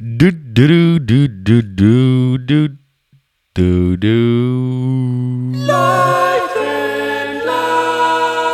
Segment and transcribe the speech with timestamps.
[0.00, 2.68] Du, du, du, du, du, du,
[3.52, 5.66] du, du.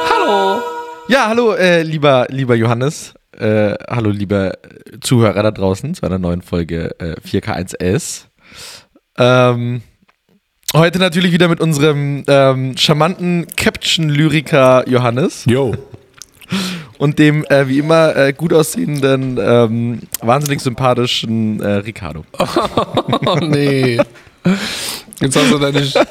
[0.09, 0.62] Hallo.
[1.09, 3.12] Ja, hallo, äh, lieber, lieber Johannes.
[3.37, 4.54] Äh, hallo, lieber
[5.03, 8.25] Zuhörer da draußen zu einer neuen Folge äh, 4K1S.
[9.19, 9.83] Ähm,
[10.75, 15.75] heute natürlich wieder mit unserem ähm, charmanten Caption-Lyriker Johannes Yo.
[16.99, 22.25] und dem äh, wie immer äh, gut aussehenden, ähm, wahnsinnig sympathischen äh, Ricardo.
[23.27, 23.98] Oh nee.
[25.21, 25.80] Jetzt hast du deine.
[25.80, 26.07] Sch-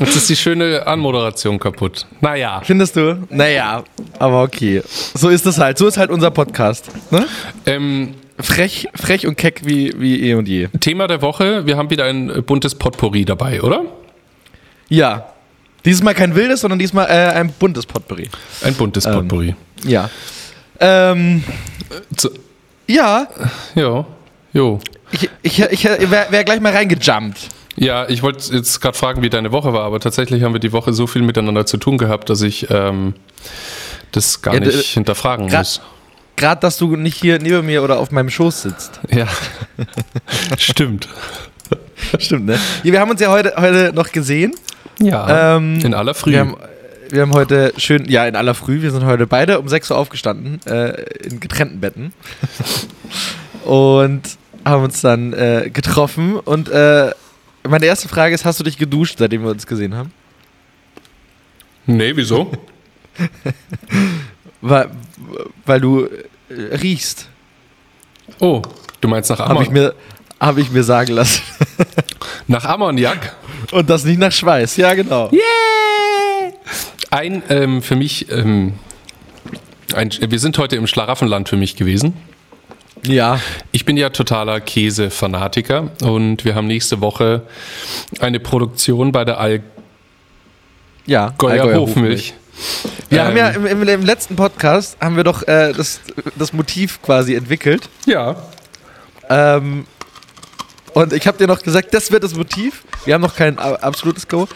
[0.00, 2.06] Jetzt ist die schöne Anmoderation kaputt.
[2.20, 2.60] Naja.
[2.64, 3.18] Findest du?
[3.30, 3.84] Naja,
[4.18, 4.82] aber okay.
[5.14, 5.78] So ist es halt.
[5.78, 6.90] So ist halt unser Podcast.
[7.10, 7.26] Ne?
[7.66, 10.68] Ähm, Frech, frech und keck wie, wie eh und je.
[10.80, 13.84] Thema der Woche: Wir haben wieder ein buntes Potpourri dabei, oder?
[14.88, 15.26] Ja.
[15.84, 18.28] Dieses Mal kein wildes, sondern diesmal äh, ein buntes Potpourri.
[18.62, 19.12] Ein buntes Ähm.
[19.14, 19.54] Potpourri.
[19.84, 20.10] Ja.
[20.80, 21.42] Ähm,
[22.16, 22.30] So,
[22.86, 23.26] ja,
[23.74, 24.04] ja.
[24.52, 24.80] Jo.
[25.10, 27.48] ich, ich, ich wäre wär gleich mal reingejumpt.
[27.76, 30.72] Ja, ich wollte jetzt gerade fragen, wie deine Woche war, aber tatsächlich haben wir die
[30.72, 33.14] Woche so viel miteinander zu tun gehabt, dass ich ähm,
[34.12, 35.80] das gar Ja, nicht hinterfragen gra- muss.
[36.36, 39.00] Gerade, dass du nicht hier neben mir oder auf meinem Schoß sitzt.
[39.10, 39.26] Ja.
[40.58, 41.08] Stimmt.
[42.18, 42.58] Stimmt, ne?
[42.82, 44.54] Wir haben uns ja heute, heute noch gesehen.
[45.00, 45.56] Ja.
[45.56, 46.32] Ähm, in aller Früh.
[46.32, 46.56] Wir haben,
[47.10, 49.98] wir haben heute schön, ja, in aller Früh, wir sind heute beide um 6 Uhr
[49.98, 52.12] aufgestanden, äh, in getrennten Betten.
[53.64, 54.22] und
[54.64, 56.36] haben uns dann äh, getroffen.
[56.36, 57.12] Und äh,
[57.68, 60.12] meine erste Frage ist: Hast du dich geduscht, seitdem wir uns gesehen haben?
[61.86, 62.50] nee, wieso?
[64.62, 64.90] Weil,
[65.66, 67.28] weil du äh, riechst.
[68.38, 68.62] Oh,
[69.00, 69.92] du meinst nach Habe ich, mir,
[70.38, 71.42] hab ich mir sagen lassen.
[72.46, 73.34] nach Ammoniak?
[73.70, 74.76] Und das nicht nach Schweiß.
[74.76, 75.30] Ja, genau.
[77.10, 78.74] Ein ähm, für mich, ähm,
[79.94, 82.14] ein, wir sind heute im Schlaraffenland für mich gewesen.
[83.04, 83.40] Ja.
[83.72, 87.42] Ich bin ja totaler Käse-Fanatiker und wir haben nächste Woche
[88.20, 89.64] eine Produktion bei der Allgäuer
[91.06, 91.34] Ja.
[91.38, 92.34] Allgäuer Hofmilch.
[93.08, 96.00] Wir Ähm, haben ja im, im, im letzten Podcast haben wir doch äh, das,
[96.36, 97.88] das Motiv quasi entwickelt.
[98.06, 98.36] Ja.
[99.28, 99.86] Ähm,
[100.94, 102.84] und ich habe dir noch gesagt, das wird das Motiv.
[103.04, 104.48] Wir haben noch kein absolutes Go.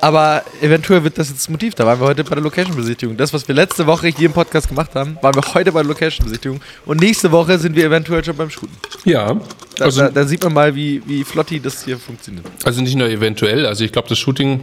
[0.00, 1.74] Aber eventuell wird das jetzt das Motiv.
[1.74, 3.16] Da waren wir heute bei der Location-Besichtigung.
[3.16, 5.88] Das, was wir letzte Woche hier im Podcast gemacht haben, waren wir heute bei der
[5.88, 6.60] Location-Besichtigung.
[6.86, 8.76] Und nächste Woche sind wir eventuell schon beim Shooten.
[9.04, 9.34] Ja.
[9.76, 12.46] Da, Also, da, da sieht man mal, wie, wie flotti das hier funktioniert.
[12.62, 14.60] also nicht nur eventuell, also ich glaube, das Shooting,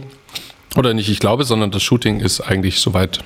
[0.74, 3.20] oder nicht ich glaube, sondern das Shooting ist eigentlich soweit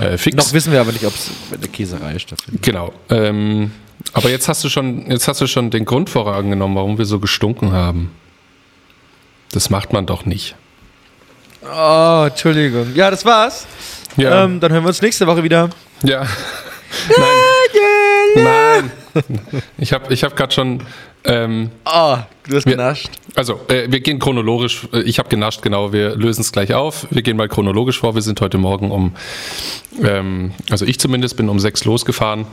[0.00, 0.36] äh, fix.
[0.36, 2.62] Noch wissen wir aber nicht, ob es mit der Käserei stattfindet.
[2.64, 2.92] Genau.
[3.10, 3.70] Ähm,
[4.12, 7.18] aber jetzt hast du schon, jetzt hast du schon den Grund vorangenommen, warum wir so
[7.20, 8.10] gestunken haben.
[9.52, 10.54] Das macht man doch nicht.
[11.64, 12.94] Oh, Entschuldigung.
[12.94, 13.66] Ja, das war's.
[14.16, 14.44] Ja.
[14.44, 15.70] Ähm, dann hören wir uns nächste Woche wieder.
[16.02, 16.26] ja.
[18.34, 18.90] Nein.
[19.14, 19.40] Nein.
[19.76, 20.82] Ich habe ich hab gerade schon.
[21.24, 22.16] Ähm, Oh,
[22.48, 23.10] du hast Wir- genascht.
[23.34, 24.86] also, äh, wir gehen chronologisch.
[24.92, 25.92] äh, Ich habe genascht, genau.
[25.92, 27.06] Wir lösen es gleich auf.
[27.10, 28.14] Wir gehen mal chronologisch vor.
[28.14, 29.14] Wir sind heute Morgen um.
[30.02, 32.46] Ähm, also, ich zumindest bin um sechs losgefahren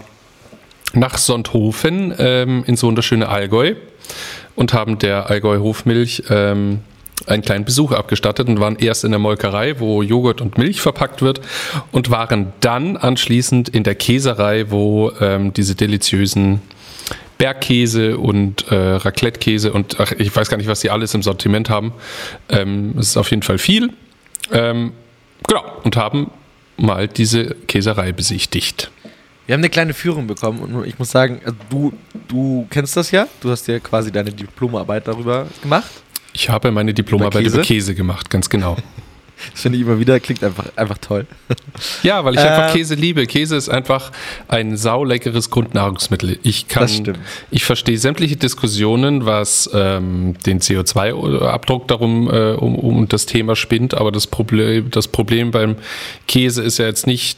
[0.95, 3.75] nach Sonthofen ähm, ins wunderschöne Allgäu
[4.55, 6.79] und haben der Allgäu Hofmilch ähm,
[7.27, 11.21] einen kleinen Besuch abgestattet und waren erst in der Molkerei, wo Joghurt und Milch verpackt
[11.21, 11.41] wird
[11.91, 16.61] und waren dann anschließend in der Käserei, wo ähm, diese deliziösen
[17.37, 21.69] Bergkäse und äh, Raclette-Käse und ach, ich weiß gar nicht, was die alles im Sortiment
[21.69, 21.93] haben.
[22.49, 23.91] Ähm, es ist auf jeden Fall viel.
[24.51, 24.93] Ähm,
[25.47, 26.31] genau, und haben
[26.77, 28.91] mal diese Käserei besichtigt.
[29.45, 31.93] Wir haben eine kleine Führung bekommen und ich muss sagen, also du,
[32.27, 33.27] du kennst das ja.
[33.41, 35.91] Du hast ja quasi deine Diplomarbeit darüber gemacht.
[36.33, 37.73] Ich habe meine Diplomarbeit Über über Käse?
[37.73, 38.77] Käse, gemacht, ganz genau.
[39.51, 41.27] Das finde ich immer wieder, klingt einfach, einfach toll.
[42.03, 43.27] Ja, weil ich einfach Ähm, Käse liebe.
[43.27, 44.13] Käse ist einfach
[44.47, 46.39] ein sauleckeres Grundnahrungsmittel.
[46.41, 47.17] Ich kann,
[47.51, 53.93] ich verstehe sämtliche Diskussionen, was ähm, den CO2-Abdruck darum äh, um, um das Thema spinnt,
[53.93, 55.75] aber das Problem, das Problem beim
[56.29, 57.37] Käse ist ja jetzt nicht,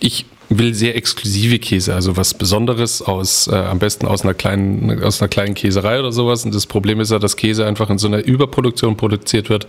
[0.00, 5.02] ich will sehr exklusive Käse, also was Besonderes aus, äh, am besten aus einer kleinen,
[5.02, 6.44] aus einer kleinen Käserei oder sowas.
[6.44, 9.66] Und das Problem ist ja, dass Käse einfach in so einer Überproduktion produziert wird,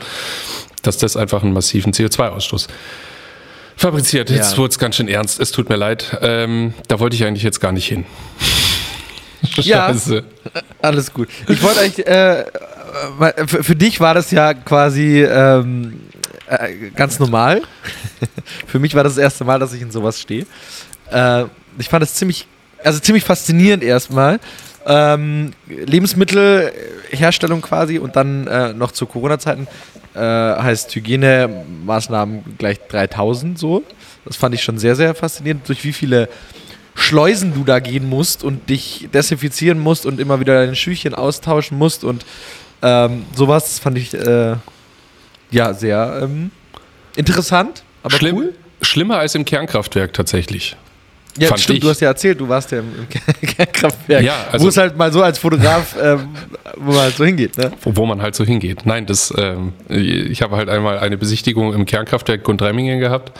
[0.81, 2.67] dass das einfach einen massiven CO2-Ausstoß
[3.77, 4.29] fabriziert.
[4.31, 4.57] Jetzt Ja.
[4.57, 5.39] wurde es ganz schön ernst.
[5.39, 6.17] Es tut mir leid.
[6.21, 8.05] Ähm, da wollte ich eigentlich jetzt gar nicht hin.
[9.57, 9.87] Ja.
[9.87, 10.23] Scheiße.
[10.83, 11.27] Alles gut.
[11.49, 15.99] Ich wollte eigentlich, äh, äh, für, für dich war das ja quasi ähm,
[16.51, 17.61] äh, ganz normal.
[18.67, 20.45] für mich war das das erste Mal, dass ich in sowas stehe.
[21.09, 21.45] Äh,
[21.77, 22.47] ich fand es ziemlich,
[22.83, 24.39] also ziemlich faszinierend erstmal.
[24.85, 29.67] Ähm, Lebensmittelherstellung quasi und dann äh, noch zu Corona-Zeiten
[30.15, 33.83] äh, heißt Hygienemaßnahmen gleich 3000 so.
[34.25, 36.29] Das fand ich schon sehr, sehr faszinierend, durch wie viele
[36.95, 41.77] Schleusen du da gehen musst und dich desinfizieren musst und immer wieder deine Schüchchen austauschen
[41.77, 42.25] musst und
[42.81, 44.55] ähm, sowas fand ich äh,
[45.51, 46.51] ja sehr ähm,
[47.15, 48.53] interessant, aber Schlimm, cool.
[48.81, 50.75] Schlimmer als im Kernkraftwerk tatsächlich.
[51.37, 51.83] Ja, fand stimmt, ich.
[51.83, 54.23] du hast ja erzählt, du warst ja im, im Kernkraftwerk.
[54.23, 56.29] Ja, also- wo es halt mal so als Fotograf, ähm,
[56.75, 57.71] wo man halt so hingeht, ne?
[57.81, 58.85] Wo, wo man halt so hingeht.
[58.85, 63.31] Nein, das, ähm, ich habe halt einmal eine Besichtigung im Kernkraftwerk Gundremmingen gehabt.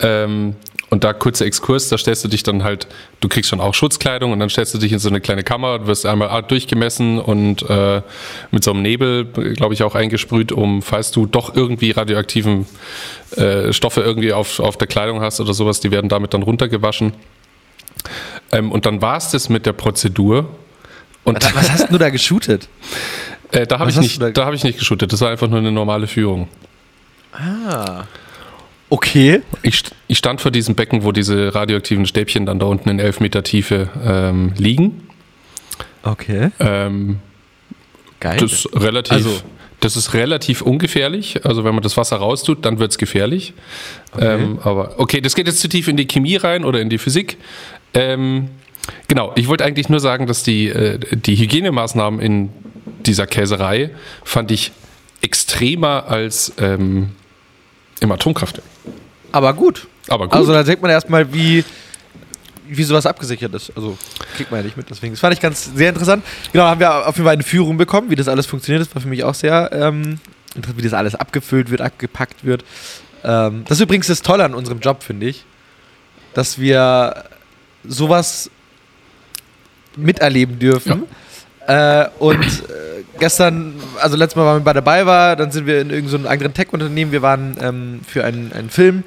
[0.00, 0.56] Ähm,
[0.88, 2.86] und da kurzer Exkurs, da stellst du dich dann halt,
[3.20, 5.80] du kriegst schon auch Schutzkleidung und dann stellst du dich in so eine kleine Kammer,
[5.80, 8.02] du wirst einmal durchgemessen und äh,
[8.52, 12.66] mit so einem Nebel, glaube ich, auch eingesprüht, um, falls du doch irgendwie radioaktiven
[13.36, 17.12] äh, Stoffe irgendwie auf, auf der Kleidung hast oder sowas, die werden damit dann runtergewaschen.
[18.52, 20.48] Ähm, und dann war es das mit der Prozedur.
[21.24, 22.68] Und Was, was hast du da geshootet?
[23.50, 25.58] äh, da habe ich, nicht, da- da hab ich nicht geshootet, das war einfach nur
[25.58, 26.46] eine normale Führung.
[27.32, 28.04] Ah.
[28.88, 29.40] Okay.
[29.62, 33.20] Ich, ich stand vor diesem Becken, wo diese radioaktiven Stäbchen dann da unten in elf
[33.20, 35.08] Meter Tiefe ähm, liegen.
[36.02, 36.50] Okay.
[36.60, 37.18] Ähm,
[38.20, 38.38] Geil.
[38.38, 39.40] das, ist relativ, Also-
[39.80, 41.44] das ist relativ ungefährlich.
[41.44, 43.54] Also wenn man das Wasser raustut, dann wird es gefährlich.
[44.18, 46.98] Ähm, aber okay, das geht jetzt zu tief in die Chemie rein oder in die
[46.98, 47.36] Physik.
[47.92, 48.50] Ähm,
[49.08, 52.50] genau, ich wollte eigentlich nur sagen, dass die, äh, die Hygienemaßnahmen in
[53.04, 53.90] dieser Käserei
[54.24, 54.70] fand ich
[55.22, 57.10] extremer als ähm,
[58.00, 58.66] im Atomkraftwerk.
[59.32, 59.86] Aber gut.
[60.08, 60.34] Aber gut.
[60.34, 61.64] Also da denkt man erstmal, wie,
[62.68, 63.72] wie sowas abgesichert ist.
[63.76, 63.96] Also
[64.36, 64.88] kriegt man ja nicht mit.
[64.90, 66.24] Deswegen, das fand ich ganz sehr interessant.
[66.52, 68.86] Genau, haben wir auf jeden Fall eine Führung bekommen, wie das alles funktioniert.
[68.86, 70.18] Das war für mich auch sehr ähm,
[70.54, 72.64] interessant, wie das alles abgefüllt wird, abgepackt wird.
[73.24, 75.44] Ähm, das ist übrigens das Tolle an unserem Job, finde ich.
[76.34, 77.24] Dass wir
[77.84, 78.50] sowas
[79.96, 81.04] miterleben dürfen.
[81.66, 85.80] Äh, und äh, gestern, also letztes Mal waren wir bei dabei war, dann sind wir
[85.80, 87.12] in irgendeinem so anderen Tech-Unternehmen.
[87.12, 89.04] Wir waren ähm, für einen, einen Film,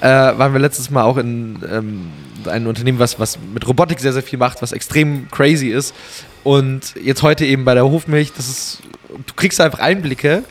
[0.00, 2.10] äh, waren wir letztes Mal auch in ähm,
[2.48, 5.94] einem Unternehmen, was, was mit Robotik sehr, sehr viel macht, was extrem crazy ist.
[6.44, 8.78] Und jetzt heute eben bei der Hofmilch, das ist,
[9.08, 10.42] du kriegst einfach Einblicke,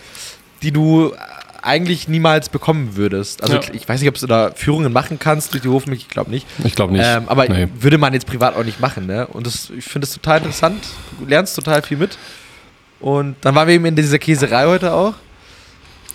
[0.61, 1.13] die du
[1.61, 3.43] eigentlich niemals bekommen würdest.
[3.43, 3.61] Also Ja.
[3.73, 6.47] ich, weiß nicht, ob du da Führungen machen kannst durch die Hofmilch, ich glaube nicht.
[6.63, 7.05] Ich glaube nicht.
[7.05, 7.67] Ähm, aber Nee.
[7.79, 9.27] würde man jetzt privat auch nicht machen, ne?
[9.27, 10.83] Und das, ich finde es total interessant.
[11.19, 12.17] Du lernst total viel mit.
[12.99, 15.13] Und dann waren wir eben in dieser Käserei heute auch.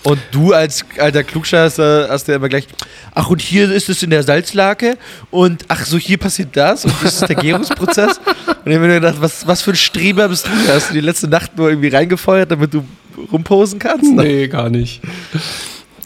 [0.05, 2.67] Und du als alter Klugscheißer hast ja immer gleich,
[3.15, 4.99] ach und hier ist es in der Salzlake
[5.31, 8.19] und ach so, hier passiert das und das ist der Gärungsprozess.
[8.65, 10.51] und ich habe mir gedacht, was, was für ein Streber bist du?
[10.71, 12.85] Hast du die letzte Nacht nur irgendwie reingefeuert, damit du
[13.31, 14.13] rumposen kannst?
[14.13, 15.01] Nee, gar nicht.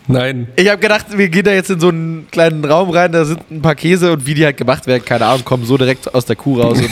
[0.07, 0.47] Nein.
[0.55, 3.51] Ich habe gedacht, wir gehen da jetzt in so einen kleinen Raum rein, da sind
[3.51, 6.23] ein paar Käse und wie die halt gemacht werden, keine Ahnung, kommen so direkt aus
[6.23, 6.79] der Kuh raus.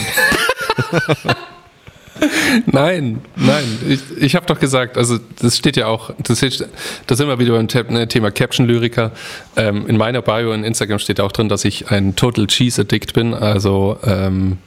[2.66, 3.64] Nein, nein.
[3.88, 6.66] Ich, ich habe doch gesagt, also das steht ja auch, das, steht,
[7.06, 9.12] das sind wir wieder beim ne, Thema Caption-Lyriker.
[9.56, 13.14] Ähm, in meiner Bio in Instagram steht auch drin, dass ich ein Total Cheese Addict
[13.14, 13.34] bin.
[13.34, 14.58] Also ähm,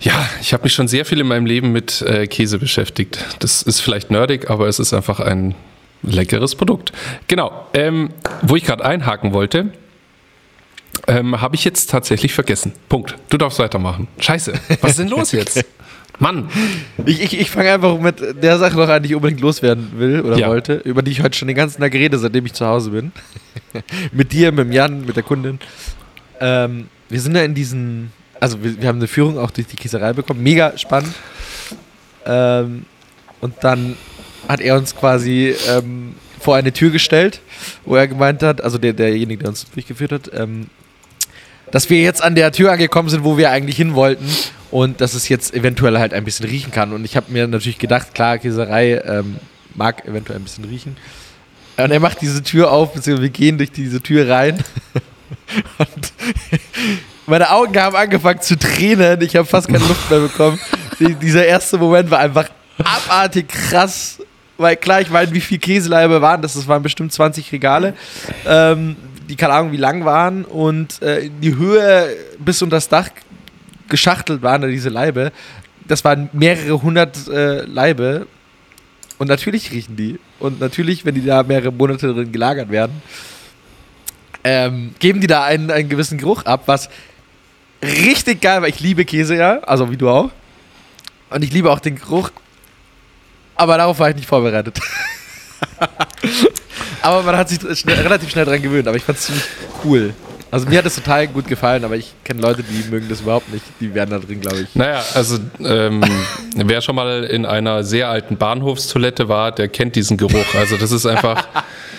[0.00, 3.24] ja, ich habe mich schon sehr viel in meinem Leben mit äh, Käse beschäftigt.
[3.38, 5.54] Das ist vielleicht nerdig, aber es ist einfach ein
[6.02, 6.92] leckeres Produkt.
[7.28, 7.66] Genau.
[7.74, 8.10] Ähm,
[8.42, 9.72] wo ich gerade einhaken wollte,
[11.08, 12.72] ähm, habe ich jetzt tatsächlich vergessen.
[12.88, 13.16] Punkt.
[13.28, 14.08] Du darfst weitermachen.
[14.18, 14.52] Scheiße.
[14.80, 15.64] Was ist denn los jetzt?
[16.18, 16.48] Mann.
[17.06, 20.20] ich ich, ich fange einfach mit der Sache noch an, die ich unbedingt loswerden will
[20.20, 20.48] oder Ja.
[20.48, 23.12] wollte, über die ich heute schon den ganzen Tag rede, seitdem ich zu Hause bin.
[24.12, 25.58] mit dir, mit dem Jan, mit der Kundin.
[26.40, 29.76] Ähm, wir sind ja in diesen, also wir, wir haben eine Führung auch durch die
[29.76, 31.14] Käserei bekommen, mega spannend.
[32.26, 32.84] Ähm,
[33.40, 33.96] und dann
[34.48, 37.40] hat er uns quasi ähm, vor eine Tür gestellt,
[37.84, 40.66] wo er gemeint hat, also der, derjenige, der uns durchgeführt hat, ähm,
[41.72, 44.24] dass wir jetzt an der Tür angekommen sind, wo wir eigentlich hin wollten
[44.70, 46.92] und dass es jetzt eventuell halt ein bisschen riechen kann.
[46.92, 49.36] Und ich habe mir natürlich gedacht, klar, Käserei ähm,
[49.74, 50.96] mag eventuell ein bisschen riechen.
[51.78, 54.58] Und er macht diese Tür auf, beziehungsweise wir gehen durch diese Tür rein.
[55.78, 56.12] Und
[57.26, 59.20] meine Augen haben angefangen zu tränen.
[59.22, 60.60] Ich habe fast keine Luft mehr bekommen.
[61.00, 64.18] Die, dieser erste Moment war einfach abartig krass.
[64.58, 66.52] Weil klar, ich meine, wie viel Käseleibe waren das?
[66.52, 67.94] Das waren bestimmt 20 Regale.
[68.46, 68.96] Ähm,
[69.32, 70.44] die keine Ahnung, wie lang waren.
[70.44, 73.08] Und äh, die Höhe bis unter das Dach
[73.88, 75.32] geschachtelt waren diese Leibe.
[75.88, 78.26] Das waren mehrere hundert äh, Leibe.
[79.16, 80.20] Und natürlich riechen die.
[80.38, 83.00] Und natürlich, wenn die da mehrere Monate drin gelagert werden,
[84.44, 86.90] ähm, geben die da einen, einen gewissen Geruch ab, was
[87.82, 88.68] richtig geil war.
[88.68, 90.30] Ich liebe Käse ja, also wie du auch.
[91.30, 92.30] Und ich liebe auch den Geruch.
[93.54, 94.78] Aber darauf war ich nicht vorbereitet.
[97.02, 98.86] aber man hat sich schnell, relativ schnell dran gewöhnt.
[98.88, 99.44] Aber ich fand es ziemlich
[99.84, 100.14] cool.
[100.50, 103.50] Also mir hat es total gut gefallen, aber ich kenne Leute, die mögen das überhaupt
[103.50, 103.64] nicht.
[103.80, 104.74] Die werden da drin, glaube ich.
[104.74, 106.04] Naja, also ähm,
[106.54, 110.54] wer schon mal in einer sehr alten Bahnhofstoilette war, der kennt diesen Geruch.
[110.54, 111.48] Also das ist einfach,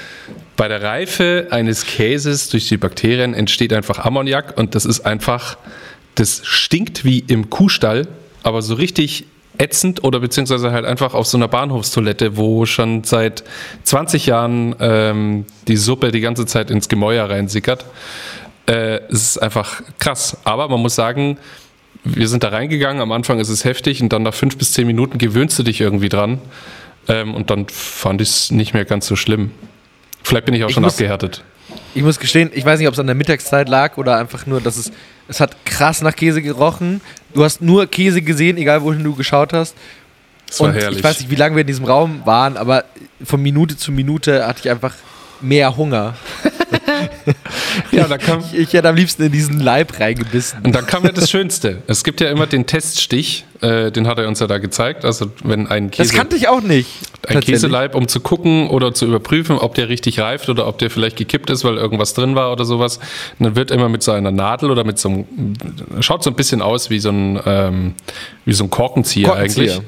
[0.55, 5.57] bei der Reife eines Käses durch die Bakterien entsteht einfach Ammoniak und das ist einfach,
[6.13, 8.07] das stinkt wie im Kuhstall,
[8.43, 9.25] aber so richtig
[9.57, 13.43] ätzend oder beziehungsweise halt einfach auf so einer Bahnhofstoilette, wo schon seit
[13.83, 17.85] 20 Jahren ähm, die Suppe die ganze Zeit ins Gemäuer reinsickert.
[18.65, 20.37] Äh, es ist einfach krass.
[20.43, 21.37] Aber man muss sagen,
[22.03, 24.87] wir sind da reingegangen, am Anfang ist es heftig und dann nach fünf bis zehn
[24.87, 26.41] Minuten gewöhnst du dich irgendwie dran.
[27.07, 29.51] Ähm, und dann fand ich es nicht mehr ganz so schlimm.
[30.23, 31.43] Vielleicht bin ich auch Ich schon muss- abgehärtet.
[31.95, 34.61] Ich muss gestehen, ich weiß nicht, ob es an der Mittagszeit lag oder einfach nur,
[34.61, 34.91] dass es,
[35.27, 37.01] es hat krass nach Käse gerochen.
[37.33, 39.75] Du hast nur Käse gesehen, egal wohin du geschaut hast.
[40.49, 40.99] Es war Und herrlich.
[40.99, 42.85] ich weiß nicht, wie lange wir in diesem Raum waren, aber
[43.23, 44.93] von Minute zu Minute hatte ich einfach
[45.41, 46.15] mehr Hunger.
[47.91, 50.59] ja, da kam, Ich, ich hätte am liebsten in diesen Leib reingebissen.
[50.63, 51.81] Und dann kam ja das Schönste.
[51.87, 55.05] Es gibt ja immer den Teststich, äh, den hat er uns ja da gezeigt.
[55.05, 56.89] Also wenn ein Das Käse, kannte ich auch nicht.
[57.27, 57.39] ein.
[57.39, 61.15] Käseleib, um zu gucken oder zu überprüfen, ob der richtig reift oder ob der vielleicht
[61.15, 62.97] gekippt ist, weil irgendwas drin war oder sowas.
[63.39, 65.25] Und dann wird immer mit so einer Nadel oder mit so einem,
[66.01, 67.93] schaut so ein bisschen aus wie so ein, ähm,
[68.43, 69.71] wie so ein Korkenzieher, Korkenzieher.
[69.75, 69.87] eigentlich.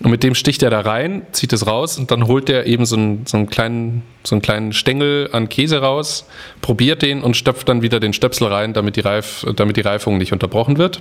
[0.00, 2.86] Und mit dem sticht er da rein, zieht es raus und dann holt er eben
[2.86, 6.26] so einen, so einen kleinen, so einen kleinen Stängel an Käse raus,
[6.62, 10.18] probiert den und stöpft dann wieder den Stöpsel rein, damit die, Reif, damit die Reifung
[10.18, 11.00] nicht unterbrochen wird.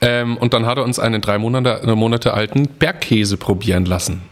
[0.00, 4.22] Ähm, und dann hat er uns einen drei Monate, Monate alten Bergkäse probieren lassen.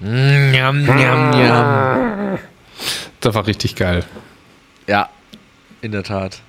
[0.00, 2.38] Njam, njam, njam.
[3.20, 4.04] Das war richtig geil.
[4.88, 5.08] Ja,
[5.80, 6.40] in der Tat.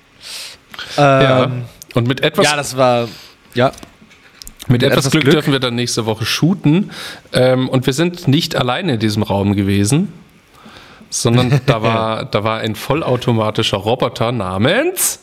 [0.96, 1.44] Ja.
[1.44, 1.64] Ähm,
[1.94, 3.08] Und mit etwas, ja, das war.
[3.54, 3.70] Ja.
[4.66, 5.34] mit etwas, etwas Glück, Glück.
[5.34, 6.90] dürfen wir dann nächste Woche shooten.
[7.32, 10.12] Ähm, und wir sind nicht alleine in diesem Raum gewesen,
[11.10, 15.20] sondern da war, da war ein vollautomatischer Roboter namens.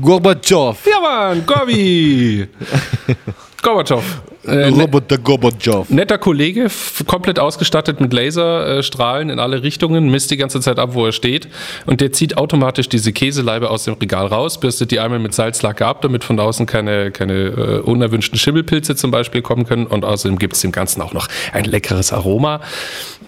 [0.00, 0.76] Gorbatschow.
[0.86, 2.48] Ja, Mann, Gorbi!
[3.62, 4.02] Gorbatschow.
[4.46, 5.88] Äh, ne, Roboter Gorbatschow.
[5.90, 6.68] netter Kollege,
[7.06, 11.48] komplett ausgestattet mit Laserstrahlen in alle Richtungen, misst die ganze Zeit ab, wo er steht.
[11.84, 15.84] Und der zieht automatisch diese Käseleibe aus dem Regal raus, bürstet die einmal mit Salzlacke
[15.84, 19.86] ab, damit von außen keine, keine äh, unerwünschten Schimmelpilze zum Beispiel kommen können.
[19.86, 22.60] Und außerdem gibt es dem Ganzen auch noch ein leckeres Aroma.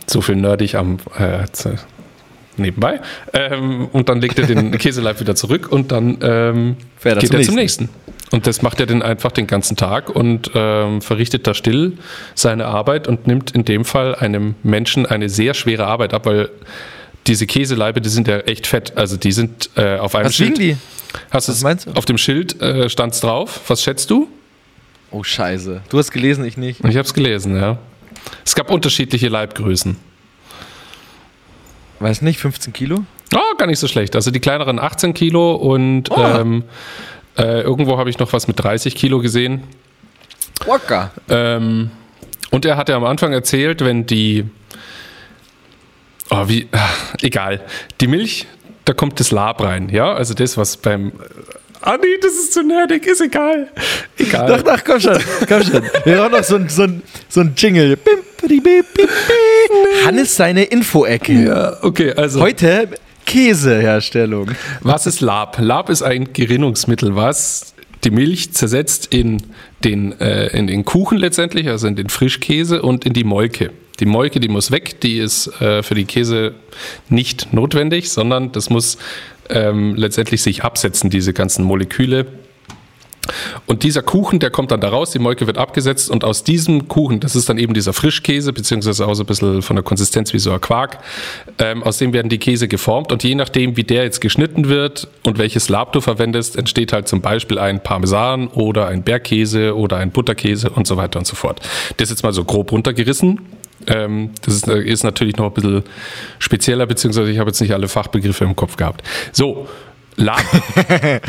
[0.06, 1.46] So viel nerdig am äh,
[2.58, 3.00] nebenbei.
[3.32, 7.54] Ähm, und dann legt er den Käseleib wieder zurück und dann ähm, geht er zum
[7.54, 7.88] nächsten.
[8.30, 11.94] Und das macht er dann einfach den ganzen Tag und ähm, verrichtet da still
[12.34, 16.50] seine Arbeit und nimmt in dem Fall einem Menschen eine sehr schwere Arbeit ab, weil
[17.26, 18.96] diese Käseleibe, die sind ja echt fett.
[18.96, 20.58] Also die sind äh, auf einem Was Schild.
[20.58, 20.76] die?
[21.30, 21.92] Hast Was meinst du?
[21.92, 23.60] Auf dem Schild äh, stand es drauf.
[23.68, 24.28] Was schätzt du?
[25.10, 25.82] Oh, Scheiße.
[25.88, 26.80] Du hast gelesen, ich nicht.
[26.80, 27.78] Ich habe es gelesen, ja.
[28.44, 29.96] Es gab unterschiedliche Leibgrößen.
[32.00, 33.04] Weiß nicht, 15 Kilo?
[33.34, 34.14] Oh, gar nicht so schlecht.
[34.16, 36.16] Also die kleineren 18 Kilo und Oh.
[36.22, 36.64] ähm,
[37.36, 39.62] äh, irgendwo habe ich noch was mit 30 Kilo gesehen.
[40.66, 41.10] Waka.
[41.28, 41.90] Ähm,
[42.50, 44.44] und er hat ja am Anfang erzählt, wenn die.
[46.30, 46.68] Oh, wie.
[46.72, 46.88] ah,
[47.22, 47.60] egal.
[48.00, 48.46] Die Milch,
[48.84, 50.12] da kommt das Lab rein, ja?
[50.14, 51.12] Also das, was beim.
[51.80, 53.68] Ah, nee, das ist zu nerdig, ist egal.
[54.18, 54.52] Egal.
[54.66, 55.16] Ach, ach, komm schon,
[55.48, 55.82] komm schon.
[56.04, 57.96] Wir brauchen noch so ein, so ein, so ein Jingle.
[57.96, 59.08] Bim, bidi, bip, bip,
[60.04, 61.32] Hannes seine Info-Ecke.
[61.32, 62.40] ja, okay, also.
[62.40, 62.88] Heute
[63.26, 64.52] Käseherstellung.
[64.80, 65.58] Was ist Lab?
[65.60, 69.42] Lab ist ein Gerinnungsmittel, was die Milch zersetzt in
[69.84, 73.70] den, äh, in den Kuchen letztendlich, also in den Frischkäse und in die Molke.
[74.00, 76.54] Die Molke, die muss weg, die ist äh, für die Käse
[77.08, 78.96] nicht notwendig, sondern das muss
[79.50, 82.26] ähm, letztendlich sich absetzen, diese ganzen Moleküle.
[83.66, 86.88] Und dieser Kuchen, der kommt dann da raus, die Molke wird abgesetzt und aus diesem
[86.88, 90.32] Kuchen, das ist dann eben dieser Frischkäse, beziehungsweise auch so ein bisschen von der Konsistenz
[90.32, 90.98] wie so ein Quark,
[91.58, 95.08] ähm, aus dem werden die Käse geformt und je nachdem, wie der jetzt geschnitten wird
[95.24, 99.96] und welches Lab du verwendest, entsteht halt zum Beispiel ein Parmesan oder ein Bergkäse oder
[99.98, 101.60] ein Butterkäse und so weiter und so fort.
[101.96, 103.40] Das ist jetzt mal so grob runtergerissen.
[103.86, 105.82] Ähm, das ist, ist natürlich noch ein bisschen
[106.38, 109.02] spezieller, beziehungsweise ich habe jetzt nicht alle Fachbegriffe im Kopf gehabt.
[109.32, 109.68] So,
[110.18, 110.42] Lab.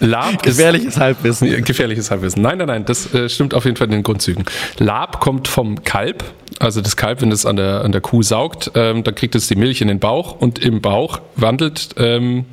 [0.00, 1.64] Lab ist Gefährliches Halbwissen.
[1.64, 2.40] Gefährliches Halbwissen.
[2.40, 4.44] Nein, nein, nein, das äh, stimmt auf jeden Fall in den Grundzügen.
[4.78, 6.24] Lab kommt vom Kalb.
[6.60, 9.48] Also das Kalb, wenn es an der, an der Kuh saugt, ähm, dann kriegt es
[9.48, 12.44] die Milch in den Bauch und im Bauch wandelt, ähm,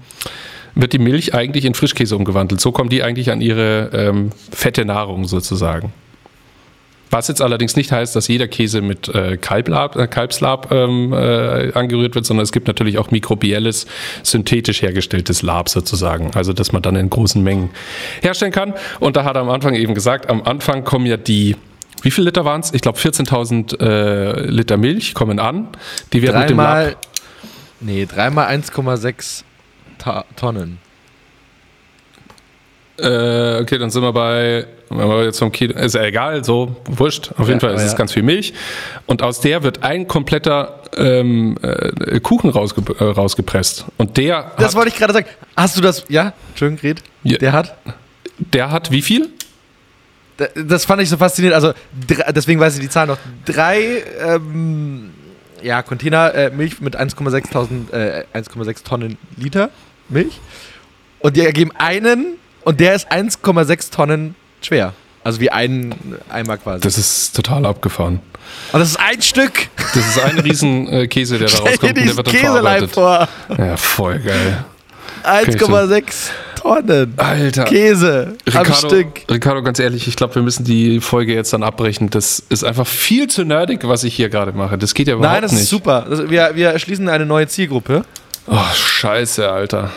[0.76, 2.60] wird die Milch eigentlich in Frischkäse umgewandelt.
[2.60, 5.94] So kommen die eigentlich an ihre ähm, fette Nahrung sozusagen.
[7.10, 11.72] Was jetzt allerdings nicht heißt, dass jeder Käse mit äh, Kalblab, äh, Kalbslab ähm, äh,
[11.74, 13.88] angerührt wird, sondern es gibt natürlich auch mikrobielles,
[14.24, 16.32] synthetisch hergestelltes Lab sozusagen.
[16.36, 17.70] Also, dass man dann in großen Mengen
[18.22, 18.74] herstellen kann.
[19.00, 21.56] Und da hat er am Anfang eben gesagt, am Anfang kommen ja die,
[22.02, 22.74] wie viel Liter waren es?
[22.74, 25.70] Ich glaube 14.000 äh, Liter Milch kommen an.
[26.14, 26.96] Die werden mit dem Lab Dreimal.
[27.80, 29.44] Nee, dreimal 1,6
[29.98, 30.80] Ta- Tonnen.
[33.00, 36.76] Äh, okay, dann sind wir bei, wenn wir jetzt vom Kilo, ist ja egal, so,
[36.86, 37.32] wurscht.
[37.38, 37.98] Auf jeden Ja, Fall ist es ja.
[37.98, 38.54] ganz viel Milch.
[39.06, 43.86] Und aus der wird ein kompletter ähm, äh, Kuchen rausge äh, rausgepresst.
[43.98, 45.28] Und der Das hat, wollte ich gerade sagen.
[45.56, 46.06] Hast du das?
[46.10, 47.04] Ja, Entschuldigung, Gret.
[47.24, 47.38] Ja.
[47.38, 47.76] Der hat.
[48.40, 49.30] der hat wie viel?
[50.38, 51.56] Da- Das fand ich so faszinierend.
[51.56, 51.74] Also,
[52.36, 53.18] deswegen weiß ich die Zahl noch.
[53.46, 55.12] Drei ähm,
[55.62, 59.70] ja, Container äh, Milch mit 1,6 äh, 1,6 Tonnen Liter
[60.10, 60.40] Milch.
[61.20, 64.94] Und die ergeben einen und der ist 1,6 Tonnen schwer.
[65.24, 65.94] Also wie ein
[66.30, 66.82] Eimer quasi.
[66.82, 68.22] Das ist total abgefahren.
[68.72, 69.68] und das ist ein Stück.
[69.94, 72.92] Das ist ein riesen äh, der da rauskommt und der wird dann Käseleib verarbeitet.
[72.92, 73.66] vor.
[73.66, 74.64] Ja, voll geil.
[75.24, 76.04] 1,6
[76.56, 77.14] Tonnen.
[77.18, 77.66] Alter.
[77.66, 79.08] Käse am Ricardo, Stück.
[79.30, 82.10] Ricardo, ganz ehrlich, ich glaube, wir müssen die Folge jetzt dann abbrechen.
[82.10, 84.78] Das ist einfach viel zu nerdig, was ich hier gerade mache.
[84.78, 85.64] Das geht ja überhaupt Nein, das nicht.
[85.64, 86.06] ist super.
[86.30, 88.04] Wir, wir erschließen eine neue Zielgruppe.
[88.48, 89.92] Oh, scheiße, Alter.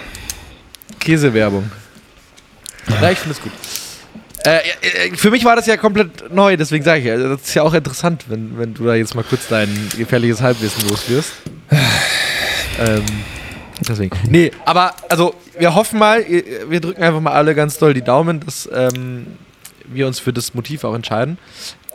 [0.99, 1.71] Käsewerbung.
[2.89, 3.53] Ja, ich finde es gut.
[4.45, 4.61] Äh,
[5.09, 7.75] äh, für mich war das ja komplett neu, deswegen sage ich das ist ja auch
[7.75, 11.33] interessant, wenn, wenn du da jetzt mal kurz dein gefährliches Halbwissen loswirst.
[12.79, 13.05] ähm,
[13.87, 14.17] deswegen.
[14.29, 18.41] Nee, aber also wir hoffen mal, wir drücken einfach mal alle ganz doll die Daumen,
[18.41, 19.27] dass ähm,
[19.85, 21.37] wir uns für das Motiv auch entscheiden.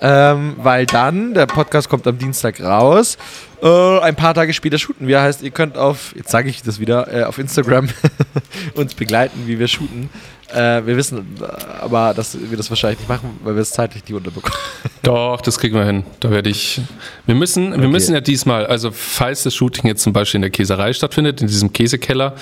[0.01, 3.17] Ähm, weil dann, der Podcast kommt am Dienstag raus,
[3.63, 5.21] äh, ein paar Tage später shooten wir.
[5.21, 7.87] Heißt, ihr könnt auf, jetzt sage ich das wieder, äh, auf Instagram
[8.75, 10.09] uns begleiten, wie wir shooten.
[10.53, 11.45] Äh, wir wissen äh,
[11.81, 14.57] aber, dass wir das wahrscheinlich nicht machen, weil wir es zeitlich nicht unterbekommen.
[15.01, 16.03] Doch, das kriegen wir hin.
[16.19, 16.81] Da werde ich.
[17.25, 20.51] Wir müssen, wir müssen ja diesmal, also falls das Shooting jetzt zum Beispiel in der
[20.51, 22.35] Käserei stattfindet, in diesem Käsekeller,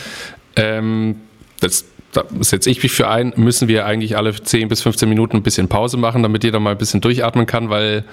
[0.55, 1.21] ähm,
[1.61, 5.37] das, da setze ich mich für ein, müssen wir eigentlich alle 10 bis 15 Minuten
[5.37, 8.03] ein bisschen Pause machen, damit jeder mal ein bisschen durchatmen kann, weil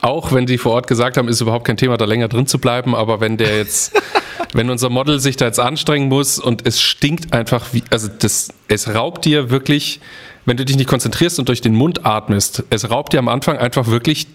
[0.00, 2.58] auch wenn die vor Ort gesagt haben, ist überhaupt kein Thema, da länger drin zu
[2.58, 4.00] bleiben, aber wenn der jetzt,
[4.54, 8.48] wenn unser Model sich da jetzt anstrengen muss und es stinkt einfach wie, also das,
[8.68, 10.00] es raubt dir wirklich,
[10.46, 13.58] wenn du dich nicht konzentrierst und durch den Mund atmest, es raubt dir am Anfang
[13.58, 14.26] einfach wirklich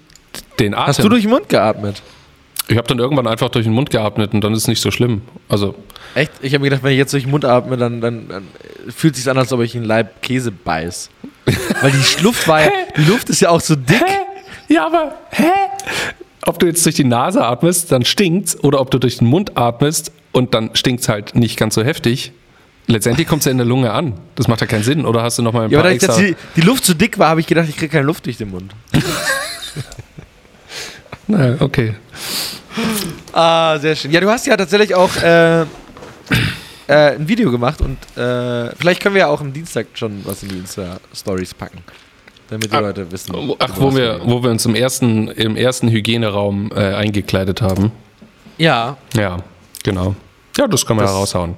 [0.59, 0.87] den Atem.
[0.87, 2.01] Hast du durch den Mund geatmet?
[2.67, 4.91] ich habe dann irgendwann einfach durch den Mund geatmet und dann ist es nicht so
[4.91, 5.21] schlimm.
[5.49, 5.75] Also,
[6.15, 6.31] Echt?
[6.41, 8.47] Ich habe mir gedacht, wenn ich jetzt durch den Mund atme, dann, dann, dann
[8.89, 11.09] fühlt es sich an, als ob ich einen Leib Käse beiß.
[11.81, 14.01] Weil die Luft war ja, die Luft ist ja auch so dick.
[14.69, 15.43] ja, aber, hä?
[16.47, 19.57] Ob du jetzt durch die Nase atmest, dann stinkt's, oder ob du durch den Mund
[19.57, 22.31] atmest und dann stinkt's halt nicht ganz so heftig.
[22.87, 24.13] Letztendlich kommt es ja in der Lunge an.
[24.35, 25.05] Das macht ja keinen Sinn.
[25.05, 26.21] Oder hast du noch mal ein Ja, paar aber dass extra...
[26.21, 28.51] die, die Luft so dick war, habe ich gedacht, ich kriege keine Luft durch den
[28.51, 28.73] Mund.
[31.27, 31.95] Na, okay.
[33.33, 34.11] Ah, sehr schön.
[34.11, 35.65] Ja, du hast ja tatsächlich auch äh,
[36.87, 40.43] äh, ein Video gemacht und äh, vielleicht können wir ja auch am Dienstag schon was
[40.43, 41.79] in die Insta-Stories packen.
[42.49, 43.35] Damit die Ah, Leute wissen.
[43.57, 47.91] Ach, wo wir, wo wir uns im ersten, im ersten Hygieneraum äh, eingekleidet haben.
[48.57, 49.39] Ja, Ja,
[49.83, 50.15] genau.
[50.57, 51.55] Ja, das kann man Das- ja raushauen.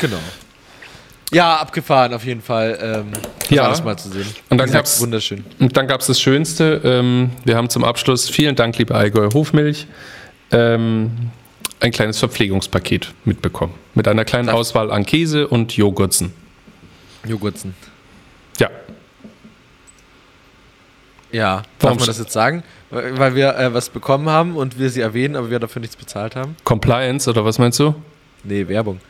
[0.00, 0.16] genau.
[1.32, 2.78] Ja, abgefahren auf jeden Fall.
[2.80, 3.06] Ähm,
[3.40, 3.64] das Ja.
[3.66, 4.26] alles mal zu sehen.
[4.50, 5.44] Und dann gesagt, gab's- wunderschön.
[5.58, 6.80] Und dann gab es das Schönste.
[6.84, 9.86] Ähm, wir haben zum Abschluss, vielen Dank, liebe Allgäuer Hofmilch,
[10.52, 11.30] ähm,
[11.84, 13.74] ein kleines Verpflegungspaket mitbekommen.
[13.94, 16.32] Mit einer kleinen Darf- Auswahl an Käse und Joghurtzen.
[17.26, 17.74] Joghurtzen.
[18.58, 18.70] Ja,
[21.32, 22.62] Ja, darf Warum man sch- das jetzt sagen?
[22.90, 26.36] Weil wir äh, was bekommen haben und wir sie erwähnen, aber wir dafür nichts bezahlt
[26.36, 26.54] haben?
[26.64, 27.94] Compliance oder was meinst du?
[28.44, 29.00] Nee, Werbung.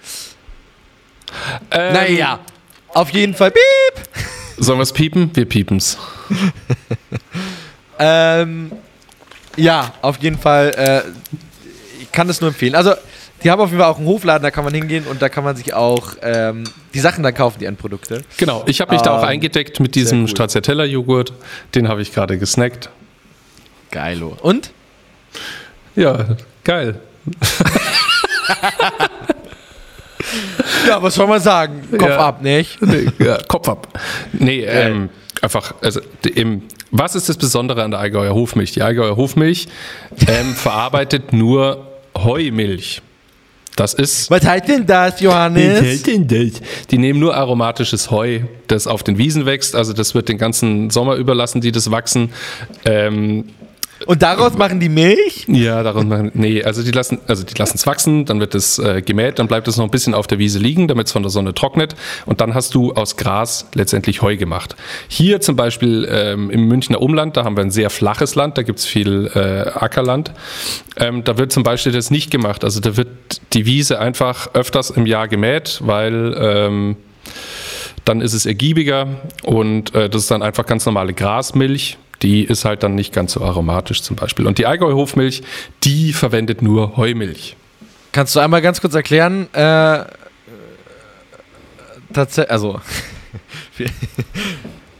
[1.70, 2.38] Ähm, Naja,
[2.88, 3.50] auf jeden Fall.
[3.50, 4.04] Piep!
[4.56, 5.30] Sollen wir es piepen?
[5.34, 5.96] Wir piepen's.
[7.96, 8.72] Ähm,
[9.56, 10.70] ja, auf jeden Fall.
[10.76, 11.02] Äh,
[12.14, 12.74] kann das nur empfehlen.
[12.74, 12.94] Also,
[13.42, 15.44] die haben auf jeden Fall auch einen Hofladen, da kann man hingehen und da kann
[15.44, 18.22] man sich auch ähm, die Sachen dann kaufen, die Endprodukte.
[18.38, 20.28] Genau, ich habe mich da auch Ähm, eingedeckt mit diesem cool.
[20.28, 21.32] Stracciatella-Joghurt.
[21.74, 22.88] Den habe ich gerade gesnackt.
[23.90, 24.36] Geilo.
[24.40, 24.70] Und?
[25.96, 27.00] Ja, geil.
[30.88, 31.82] Ja, was soll man sagen?
[31.92, 32.18] Kopf Ja.
[32.18, 32.80] ab, nicht?
[32.82, 33.88] Nee, ja, Kopf ab.
[34.32, 35.08] Nee, ähm,
[35.40, 36.00] einfach, also
[36.34, 38.72] im, was ist das Besondere an der Allgäuer Hofmilch?
[38.72, 39.66] Die Allgäuer Hofmilch
[40.26, 43.02] ähm, verarbeitet nur Heumilch.
[43.76, 44.30] Das ist.
[44.30, 46.02] Was heißt denn das, Johannes?
[46.02, 46.60] denn das?
[46.90, 49.74] Die nehmen nur aromatisches Heu, das auf den Wiesen wächst.
[49.74, 52.32] Also das wird den ganzen Sommer überlassen, die das wachsen.
[52.84, 53.46] Ähm,
[54.06, 55.46] Und daraus machen die Milch?
[55.48, 58.78] ja, darum machen, nee, also die lassen, also die lassen es wachsen, dann wird es
[58.78, 61.22] äh, gemäht, dann bleibt es noch ein bisschen auf der Wiese liegen, damit es von
[61.22, 61.94] der Sonne trocknet
[62.26, 64.76] und dann hast du aus Gras letztendlich Heu gemacht.
[65.08, 68.62] Hier zum Beispiel ähm, im Münchner Umland, da haben wir ein sehr flaches Land, da
[68.62, 70.32] gibt's viel äh, Ackerland.
[70.96, 72.64] Ähm, da wird zum Beispiel das nicht gemacht.
[72.64, 73.08] Also da wird
[73.52, 76.96] die Wiese einfach öfters im Jahr gemäht, weil ähm,
[78.04, 79.08] dann ist es ergiebiger
[79.42, 81.98] und äh, das ist dann einfach ganz normale Grasmilch.
[82.24, 84.46] Die ist halt dann nicht ganz so aromatisch zum Beispiel.
[84.46, 85.42] Und die Allgäu Hofmilch,
[85.84, 87.54] die verwendet nur Heumilch.
[88.12, 90.04] Kannst du einmal ganz kurz erklären, äh,
[92.12, 92.80] tatsächlich, also,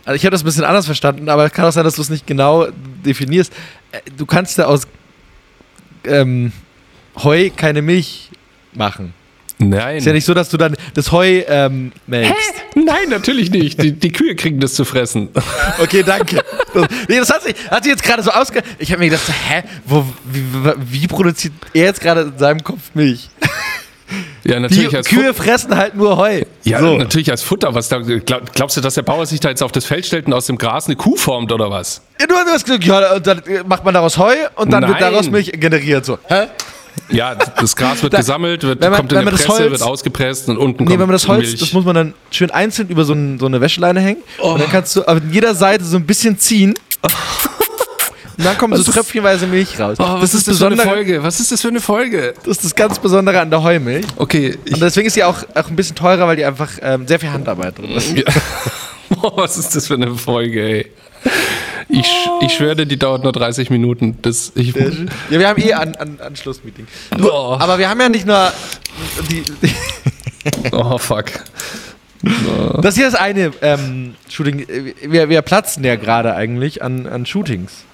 [0.06, 2.02] Also ich habe das ein bisschen anders verstanden, aber es kann auch sein, dass du
[2.02, 2.66] es nicht genau
[3.04, 3.52] definierst.
[3.92, 4.87] Äh, Du kannst ja aus
[6.04, 6.52] ähm,
[7.16, 8.30] Heu keine Milch
[8.74, 9.14] machen.
[9.68, 9.96] Nein.
[9.98, 12.35] Ist ja nicht so, dass du dann das Heu ähm, melkst.
[12.74, 13.83] Nein, natürlich nicht.
[13.83, 15.31] Die, die Kühe kriegen das zu fressen.
[15.79, 16.42] Okay, danke.
[16.72, 18.62] Das, nee, das hat sich, hat sich jetzt gerade so ausge...
[18.79, 20.44] Ich habe mir gedacht, hä, wo, wie,
[21.03, 23.29] wie produziert er jetzt gerade in seinem Kopf Milch?
[24.44, 26.42] Ja, Die natürlich als Kühe fressen halt nur Heu.
[26.64, 26.98] Ja, so.
[26.98, 27.74] natürlich als Futter.
[27.74, 30.27] Was da, glaub, glaubst du, dass der Bauer sich da jetzt auf das Feld stellt
[30.27, 32.03] und aus dem Gras eine Kuh formt oder was?
[32.20, 35.12] Ja, du hast gesagt, ja, und dann macht man daraus Heu und dann wird Nein.
[35.12, 36.05] daraus Milch generiert.
[36.05, 36.18] So.
[36.29, 36.48] Hä?
[37.11, 40.48] Ja, das Gras wird Da- gesammelt, wird, man- kommt in das Presse, Holz- wird ausgepresst
[40.48, 41.61] und unten Nee, kommt wenn man das Holz, Milch.
[41.61, 44.22] das muss man dann schön einzeln über so, ein, so eine Wäscheleine hängen.
[44.38, 46.74] Und dann kannst du auf jeder Seite so ein bisschen ziehen.
[48.37, 49.96] Und dann kommen Was so tröpfchenweise Milch raus.
[50.00, 51.22] Oh, was das, ist das für eine Folge?
[51.22, 52.35] Was ist das für eine Folge?
[52.38, 54.07] das ist das ganz Besondere an der Heumilch.
[54.16, 57.07] Okay, ich, Und deswegen ist sie auch, auch ein bisschen teurer, weil die einfach ähm,
[57.07, 58.16] sehr viel Handarbeit drin ist.
[58.16, 58.24] Ja.
[59.22, 60.87] Oh, was ist das für eine Folge, ey?
[61.88, 62.10] Ich,
[62.40, 64.18] ich schwöre, dir, die dauert nur 30 Minuten.
[64.22, 66.87] Das, ich, Ja, wir haben eh an, an, Anschlussmeeting.
[67.16, 67.56] Du, Oh.
[67.60, 68.52] Aber wir haben ja nicht nur
[69.30, 69.42] die,
[70.72, 71.26] oh, fuck.
[72.80, 74.66] Das hier ist eine ähm, Shooting.
[75.02, 77.84] Wir, wir platzen ja gerade eigentlich an, an Shootings.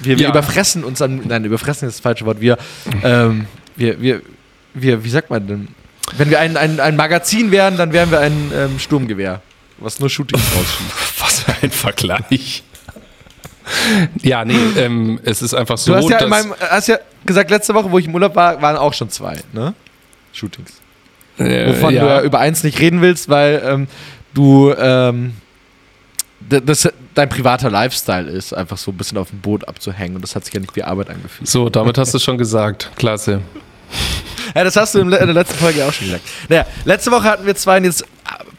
[0.00, 0.30] Wir, wir Ja.
[0.30, 1.22] überfressen uns an.
[1.24, 2.40] Nein, überfressen ist das falsche Wort.
[2.40, 2.58] Wir,
[3.02, 4.20] ähm, wir, wir,
[4.74, 5.68] wir, wie sagt man denn?
[6.18, 9.40] Wenn wir ein, ein, ein Magazin wären, dann wären wir ein ähm, Sturmgewehr,
[9.84, 11.20] was nur Shootings rausschießt.
[11.20, 12.62] Was für ein Vergleich.
[14.22, 17.72] Ja, nee, ähm, es ist einfach so, Du hast ja, meinem, hast ja gesagt, letzte
[17.74, 19.74] Woche, wo ich im Urlaub war, waren auch schon zwei, ne?
[20.32, 20.80] Shootings.
[21.38, 22.02] äh, Wovon ja.
[22.02, 23.88] du ja über eins nicht reden willst, weil ähm,
[24.34, 25.34] du ähm,
[26.48, 30.34] das dein privater Lifestyle ist, einfach so ein bisschen auf dem Boot abzuhängen und das
[30.36, 31.48] hat sich ja nicht wie Arbeit angefühlt.
[31.48, 32.90] So, damit hast du schon gesagt.
[32.96, 33.40] Klasse.
[34.54, 36.24] Ja, das hast du in der letzten Folge auch schon gesagt.
[36.48, 38.04] Naja, letzte Woche hatten wir zwei und jetzt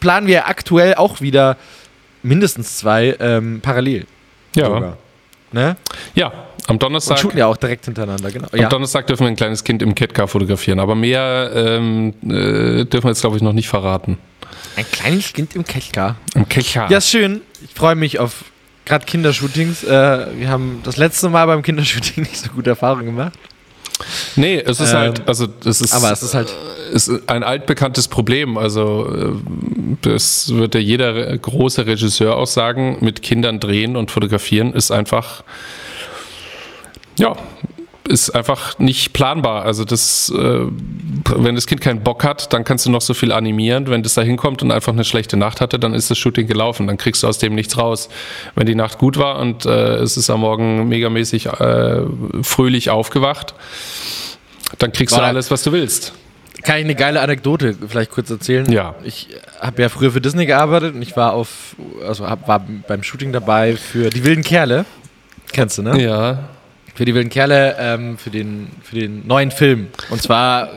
[0.06, 1.58] planen wir aktuell auch wieder
[2.22, 4.06] mindestens zwei ähm, parallel.
[4.56, 4.65] Ja.
[4.65, 4.98] Sogar.
[5.52, 5.78] Ne?
[6.13, 6.28] Ja,
[6.68, 7.18] am Und Donnerstag.
[7.18, 8.48] shooten ja auch direkt hintereinander, genau.
[8.52, 8.70] Am Ja.
[8.70, 13.10] Donnerstag dürfen wir ein kleines Kind im Catcar fotografieren, aber mehr ähm, äh, dürfen wir
[13.10, 14.20] jetzt, glaube ich, noch nicht verraten.
[14.76, 16.18] Ein kleines Kind im Kelchka.
[16.36, 16.91] Im Catcar.
[16.91, 17.41] Ja, ist schön.
[17.63, 18.44] Ich freue mich auf
[18.86, 19.84] gerade Kindershootings.
[19.86, 23.34] Äh, wir haben das letzte Mal beim Kindershooting nicht so gute Erfahrungen gemacht.
[24.36, 26.53] Nee, es ist Ähm, halt, also es ist, Aber es ist halt.
[26.91, 28.58] ist ein altbekanntes Problem.
[28.58, 29.31] Also äh,
[30.01, 35.43] das wird ja jeder große Regisseur auch sagen, mit Kindern drehen und fotografieren ist einfach,
[37.17, 37.36] ja,
[38.08, 39.63] ist einfach nicht planbar.
[39.63, 40.60] Also das, äh,
[41.36, 43.88] wenn das Kind keinen Bock hat, dann kannst du noch so viel animieren.
[43.88, 46.88] Wenn das da hinkommt und einfach eine schlechte Nacht hatte, dann ist das Shooting gelaufen.
[46.88, 48.10] Dann kriegst du aus dem nichts raus.
[48.56, 52.02] Wenn die Nacht gut war und äh, es ist am Morgen megamäßig äh,
[52.41, 53.56] fröhlich aufgewacht,
[54.80, 56.13] dann kriegst War du alles, was du willst.
[56.63, 58.72] Kann ich eine geile Anekdote vielleicht kurz erzählen?
[58.72, 58.96] Ja.
[59.04, 61.76] Ich habe ja früher für Disney gearbeitet und ich war auf,
[62.08, 64.86] also hab, war beim Shooting dabei für die wilden Kerle.
[65.52, 66.02] Kennst du, ne?
[66.02, 66.50] Ja.
[66.95, 69.88] Für die wilden Kerle, ähm, für, den, für den neuen Film.
[70.10, 70.69] Und zwar,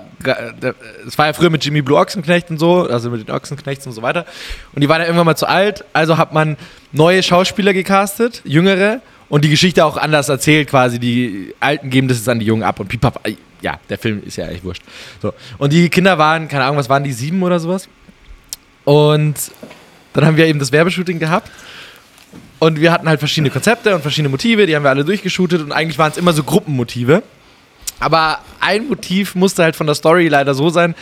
[1.06, 3.92] es war ja früher mit Jimmy Blue Ochsenknecht und so, also mit den Ochsenknechts und
[3.92, 4.26] so weiter.
[4.74, 6.56] Und die waren ja irgendwann mal zu alt, also hat man
[6.92, 10.98] neue Schauspieler gecastet, jüngere, und die Geschichte auch anders erzählt quasi.
[10.98, 13.20] Die Alten geben das jetzt an die Jungen ab und pipap.
[13.60, 14.82] Ja, der Film ist ja echt wurscht.
[15.20, 15.34] So.
[15.58, 17.88] Und die Kinder waren, keine Ahnung, was waren die, sieben oder sowas?
[18.84, 19.36] Und
[20.14, 21.50] dann haben wir eben das Werbeshooting gehabt.
[22.58, 25.72] Und wir hatten halt verschiedene Konzepte und verschiedene Motive, die haben wir alle durchgeshootet und
[25.72, 27.22] eigentlich waren es immer so Gruppenmotive.
[28.00, 30.94] Aber ein Motiv musste halt von der Story leider so sein,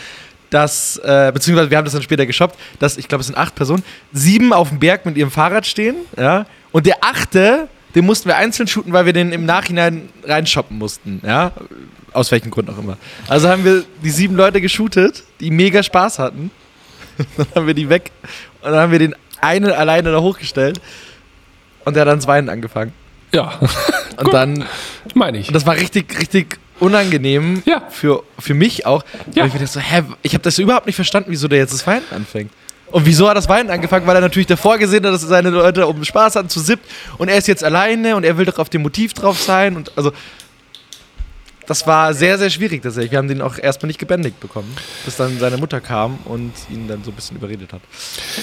[0.50, 3.54] dass, äh, beziehungsweise wir haben das dann später geshoppt, dass, ich glaube, es sind acht
[3.54, 8.28] Personen, sieben auf dem Berg mit ihrem Fahrrad stehen, ja, und der achte, den mussten
[8.28, 11.52] wir einzeln shooten, weil wir den im Nachhinein reinshoppen mussten, ja,
[12.12, 12.96] aus welchem Grund auch immer.
[13.28, 16.50] Also haben wir die sieben Leute geshootet, die mega Spaß hatten,
[17.36, 18.12] dann haben wir die weg
[18.62, 20.80] und dann haben wir den einen alleine da hochgestellt
[21.86, 22.92] und der hat dann das Weinen angefangen.
[23.32, 23.58] Ja,
[24.18, 24.64] Und dann
[25.14, 25.48] meine ich.
[25.48, 27.82] und das war richtig, richtig unangenehm Ja.
[27.90, 29.02] für, für mich auch.
[29.34, 29.42] Ja.
[29.42, 31.86] Weil ich dachte so, hä, ich habe das überhaupt nicht verstanden, wieso der jetzt das
[31.86, 32.50] Weinen anfängt.
[32.92, 34.06] Und wieso hat das Weinen angefangen?
[34.06, 36.84] Weil er natürlich davor gesehen hat, dass seine Leute um Spaß hatten zu siebt
[37.18, 39.90] und er ist jetzt alleine und er will doch auf dem Motiv drauf sein und
[39.96, 40.12] also
[41.66, 43.12] das war sehr, sehr schwierig tatsächlich.
[43.12, 44.74] Wir haben den auch erstmal nicht gebändigt bekommen,
[45.04, 47.80] bis dann seine Mutter kam und ihn dann so ein bisschen überredet hat.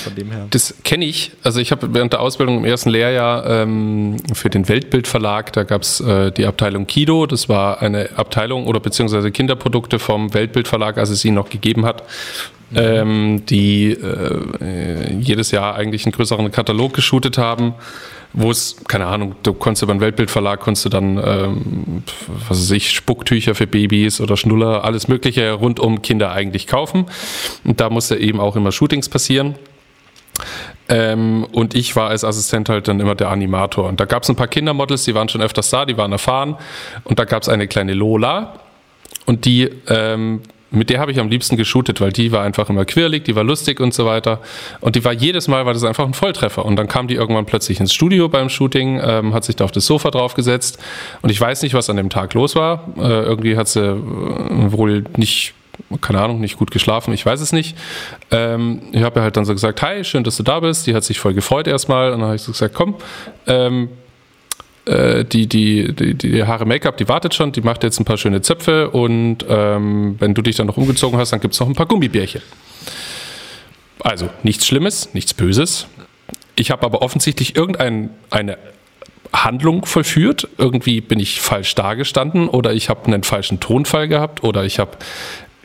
[0.03, 0.47] Von dem her.
[0.49, 1.31] Das kenne ich.
[1.43, 5.81] Also ich habe während der Ausbildung im ersten Lehrjahr ähm, für den Weltbildverlag, da gab
[5.81, 7.25] es äh, die Abteilung Kido.
[7.25, 12.03] Das war eine Abteilung oder beziehungsweise Kinderprodukte vom Weltbildverlag, als es ihn noch gegeben hat.
[12.75, 17.73] Ähm, die äh, jedes Jahr eigentlich einen größeren Katalog geshootet haben,
[18.33, 22.03] wo es, keine Ahnung, du konntest über den Weltbildverlag, konntest du dann, ähm,
[22.49, 27.05] was weiß ich, Spucktücher für Babys oder Schnuller, alles Mögliche rund um Kinder eigentlich kaufen.
[27.63, 29.55] Und da musste eben auch immer Shootings passieren.
[30.89, 33.87] Ähm, und ich war als Assistent halt dann immer der Animator.
[33.87, 36.57] Und da gab es ein paar Kindermodels, die waren schon öfters da, die waren erfahren.
[37.03, 38.59] Und da gab es eine kleine Lola.
[39.25, 40.41] Und die, ähm,
[40.73, 43.43] mit der habe ich am liebsten geshootet, weil die war einfach immer quirlig, die war
[43.43, 44.41] lustig und so weiter.
[44.81, 46.65] Und die war jedes Mal, war das einfach ein Volltreffer.
[46.65, 49.71] Und dann kam die irgendwann plötzlich ins Studio beim Shooting, ähm, hat sich da auf
[49.71, 50.79] das Sofa draufgesetzt.
[51.21, 52.87] Und ich weiß nicht, was an dem Tag los war.
[52.97, 55.53] Äh, irgendwie hat sie äh, wohl nicht
[56.01, 57.75] keine Ahnung, nicht gut geschlafen, ich weiß es nicht.
[58.31, 60.87] Ähm, ich habe halt dann so gesagt, hi, schön, dass du da bist.
[60.87, 62.11] Die hat sich voll gefreut erstmal.
[62.11, 62.95] Und dann habe ich so gesagt, komm,
[63.47, 63.89] ähm,
[64.85, 68.17] äh, die, die, die, die Haare Make-up, die wartet schon, die macht jetzt ein paar
[68.17, 71.67] schöne Zöpfe und ähm, wenn du dich dann noch umgezogen hast, dann gibt es noch
[71.67, 72.41] ein paar Gummibärchen.
[73.99, 75.87] Also nichts Schlimmes, nichts Böses.
[76.55, 78.09] Ich habe aber offensichtlich irgendeine
[79.31, 80.47] Handlung vollführt.
[80.57, 84.97] Irgendwie bin ich falsch dargestanden oder ich habe einen falschen Tonfall gehabt oder ich habe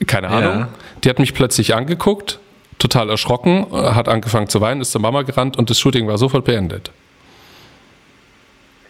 [0.07, 0.61] keine Ahnung.
[0.61, 0.69] Ja.
[1.03, 2.39] Die hat mich plötzlich angeguckt,
[2.79, 6.19] total erschrocken, äh, hat angefangen zu weinen, ist zur Mama gerannt und das Shooting war
[6.19, 6.93] sofort beendet.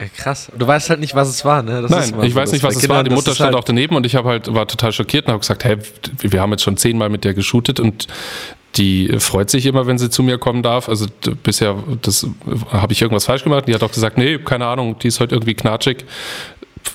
[0.00, 0.50] Ja, krass.
[0.56, 1.82] Du weißt halt nicht, was es war, ne?
[1.82, 3.04] Das Nein, ich weiß nicht, was es Kindern, war.
[3.04, 5.40] Die Mutter stand halt, auch daneben und ich habe halt, war total schockiert und habe
[5.40, 5.76] gesagt, hey,
[6.20, 8.06] wir haben jetzt schon zehnmal mit der geshootet und
[8.76, 10.88] die freut sich immer, wenn sie zu mir kommen darf.
[10.88, 11.06] Also
[11.42, 12.26] bisher, das
[12.70, 13.66] habe ich irgendwas falsch gemacht.
[13.66, 16.04] Die hat auch gesagt, nee, keine Ahnung, die ist heute irgendwie knatschig.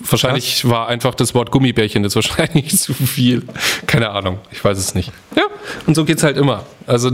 [0.09, 3.43] Wahrscheinlich war einfach das Wort Gummibärchen jetzt wahrscheinlich zu viel.
[3.85, 5.11] Keine Ahnung, ich weiß es nicht.
[5.35, 5.43] Ja,
[5.85, 6.63] und so geht's halt immer.
[6.87, 7.11] Also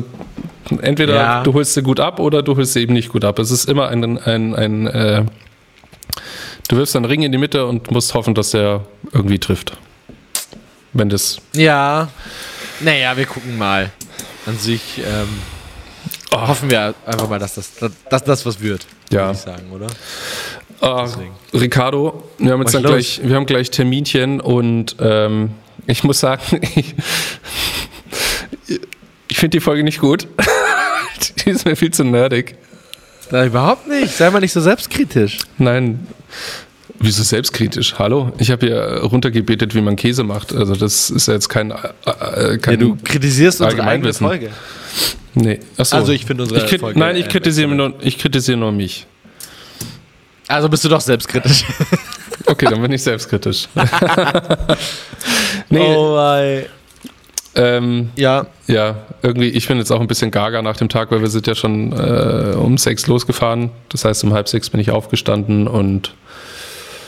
[0.82, 1.44] entweder Ja.
[1.44, 3.40] du holst sie gut ab oder du holst sie eben nicht gut ab.
[3.40, 5.24] Es ist immer ein, ein, ein äh,
[6.70, 9.78] du wirfst einen Ring in die Mitte und musst hoffen, dass der irgendwie trifft.
[10.94, 12.08] Wenn das Ja.
[12.80, 13.92] Naja, wir gucken mal.
[14.46, 15.28] An sich ähm,
[16.32, 16.48] Oh.
[16.48, 17.72] hoffen wir einfach mal, dass das,
[18.10, 18.86] dass, das was wird.
[19.12, 19.26] Ja.
[19.28, 19.88] Würde ich sagen, oder?
[20.80, 21.08] Ah.
[21.54, 25.52] Ricardo, wir haben jetzt dann gleich, wir haben gleich Terminchen und ähm,
[25.88, 26.96] ich muss sagen, ich,
[29.28, 30.28] ich finde die Folge nicht gut.
[31.46, 32.56] die ist mir viel zu nerdig.
[33.32, 34.16] Na, überhaupt nicht.
[34.16, 35.40] Sei mal nicht so selbstkritisch.
[35.58, 36.08] Nein.
[37.00, 37.96] Wieso selbstkritisch?
[37.98, 38.34] Hallo?
[38.40, 40.54] Ich habe hier runtergebetet, wie man Käse macht.
[40.54, 44.14] Also das ist ja jetzt kein, äh, äh, Ja, kein du kritisierst unsere eigene.
[44.14, 44.50] Folge.
[45.34, 45.60] Nee.
[45.78, 45.96] Achso.
[45.96, 49.06] Also ich finde unsere ich Folge, Nein, ich äh, kritisiere, nur, ich kritisiere nur mich.
[50.48, 51.66] Also bist du doch selbstkritisch.
[52.46, 53.68] Okay, dann bin ich selbstkritisch.
[55.70, 56.68] nee, Oh, wei.
[57.60, 61.22] Ähm, Ja, Ja, irgendwie, ich bin jetzt auch ein bisschen gaga nach dem Tag, weil
[61.22, 63.72] wir sind ja schon äh, um sechs losgefahren.
[63.90, 66.14] Das heißt, um halb sechs bin ich aufgestanden und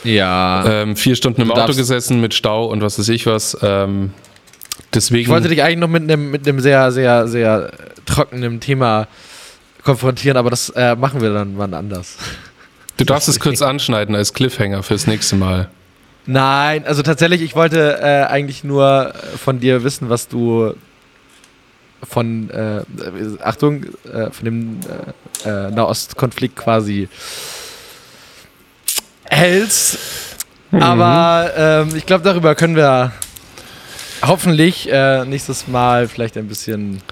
[0.04, 0.64] ja.
[0.66, 3.56] ähm, vier Stunden im Du Auto gesessen mit Stau und was weiß ich was.
[3.62, 4.12] Ähm,
[4.92, 5.22] deswegen.
[5.22, 7.72] Ich wollte dich eigentlich noch mit einem mit einem sehr, sehr, sehr
[8.04, 9.08] trockenen Thema
[9.84, 12.16] konfrontieren, aber das äh, machen wir dann wann anders.
[12.96, 15.68] du darfst es kurz anschneiden als Cliffhanger fürs nächste Mal.
[16.26, 20.74] Nein, also tatsächlich, ich wollte äh, eigentlich nur äh, von dir wissen, was du
[22.08, 22.82] von, äh,
[23.42, 24.80] Achtung, äh, von dem
[25.44, 27.08] äh, äh, Nahostkonflikt quasi
[29.24, 29.98] hältst.
[30.72, 33.12] Aber ähm, ich glaube, darüber können wir
[34.22, 34.86] hoffentlich
[35.26, 37.02] nächstes Mal vielleicht ein bisschen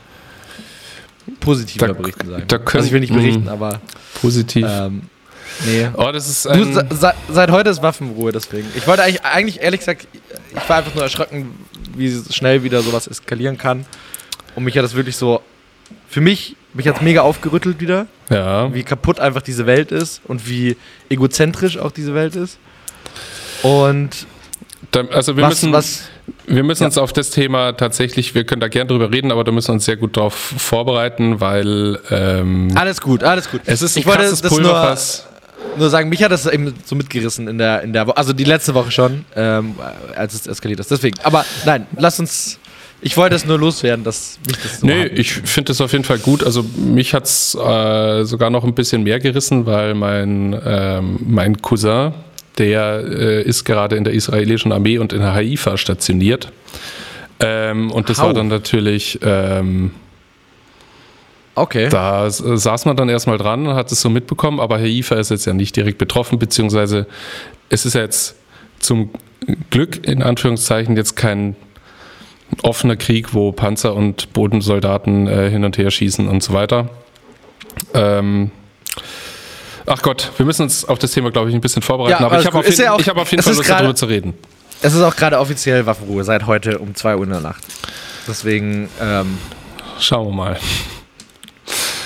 [1.41, 2.45] positiver Da- berichten sagen.
[2.49, 3.49] da können- also ich will nicht berichten, Mhm.
[3.49, 3.81] aber
[4.21, 4.67] Positiv.
[4.69, 5.03] ähm,
[5.67, 5.89] nee.
[5.97, 8.69] oh, das ist Du, ein, se, se, seit heute ist Waffenruhe, deswegen.
[8.75, 11.55] Ich wollte eigentlich, eigentlich, ehrlich gesagt, ich war einfach nur erschrocken,
[11.97, 13.85] wie schnell wieder sowas eskalieren kann.
[14.55, 15.43] Und mich hat das wirklich so,
[16.09, 18.73] für mich, mich hat es mega aufgerüttelt wieder, ja.
[18.75, 20.77] wie kaputt einfach diese Welt ist und wie
[21.09, 22.59] egozentrisch auch diese Welt ist.
[23.63, 24.27] Und
[25.13, 26.05] also wir was, müssen, was,
[26.47, 26.87] wir müssen Ja.
[26.87, 29.75] uns auf das Thema tatsächlich, wir können da gern drüber reden, aber da müssen wir
[29.75, 33.61] uns sehr gut drauf vorbereiten, weil ähm, alles gut, alles gut.
[33.67, 35.25] es ist ein ich wollte krasses das Pulverfass.
[35.25, 35.30] nur
[35.79, 38.75] sagen, mich hat das eben so mitgerissen in der, in der Woche, also die letzte
[38.75, 39.75] Woche schon, ähm,
[40.17, 40.91] als es eskaliert ist.
[40.91, 42.59] Deswegen, aber nein, lass uns,
[43.01, 45.13] ich wollte es nur loswerden, dass mich das so Nee, hat.
[45.19, 46.45] ich finde das auf jeden Fall gut.
[46.45, 51.63] Also mich hat es äh, sogar noch ein bisschen mehr gerissen, weil mein, ähm, mein
[51.63, 52.13] Cousin,
[52.59, 56.53] der äh, ist gerade in der israelischen Armee und in Haifa stationiert.
[57.41, 58.27] Ähm, und das Hau.
[58.27, 59.93] war dann natürlich, ähm,
[61.55, 61.89] Okay.
[61.89, 65.47] da saß man dann erstmal dran und hat es so mitbekommen, aber Haifa ist jetzt
[65.47, 67.07] ja nicht direkt betroffen, beziehungsweise
[67.69, 68.37] es ist ja jetzt
[68.79, 69.11] zum
[69.71, 71.57] Glück in Anführungszeichen jetzt kein
[72.63, 76.89] offener Krieg, wo Panzer und Bodensoldaten äh, hin und her schießen und so weiter.
[77.95, 78.51] Ähm,
[79.87, 82.41] ach Gott, wir müssen uns auf das Thema, glaube ich, ein bisschen vorbereiten, Ja, aber
[82.41, 84.07] ich habe auf, jeden- ja auch- ich hab auf jeden Fall Lust, gerade- darüber zu
[84.07, 84.35] reden.
[84.83, 87.63] Es ist auch gerade offiziell Waffenruhe seit heute um 2 Uhr in der Nacht.
[88.27, 89.39] Deswegen, ähm,
[89.99, 90.57] Schauen wir mal.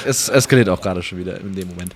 [0.06, 1.94] Es eskaliert auch gerade schon wieder in dem Moment.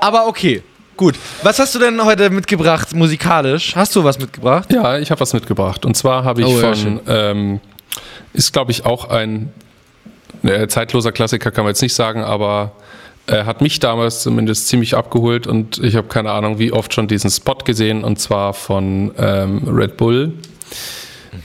[0.00, 0.62] Aber okay,
[0.96, 1.14] gut.
[1.42, 3.74] Was hast du denn heute mitgebracht musikalisch?
[3.76, 4.72] Hast du was mitgebracht?
[4.72, 5.84] Ja, ich habe was mitgebracht.
[5.84, 7.60] Und zwar habe ich Oh, ja, von, ähm,
[8.32, 9.52] ist glaube ich auch ein
[10.42, 12.72] äh, zeitloser Klassiker kann man jetzt nicht sagen, aber
[13.26, 17.08] er hat mich damals zumindest ziemlich abgeholt und ich habe keine Ahnung, wie oft schon
[17.08, 20.34] diesen Spot gesehen und zwar von ähm, Red Bull.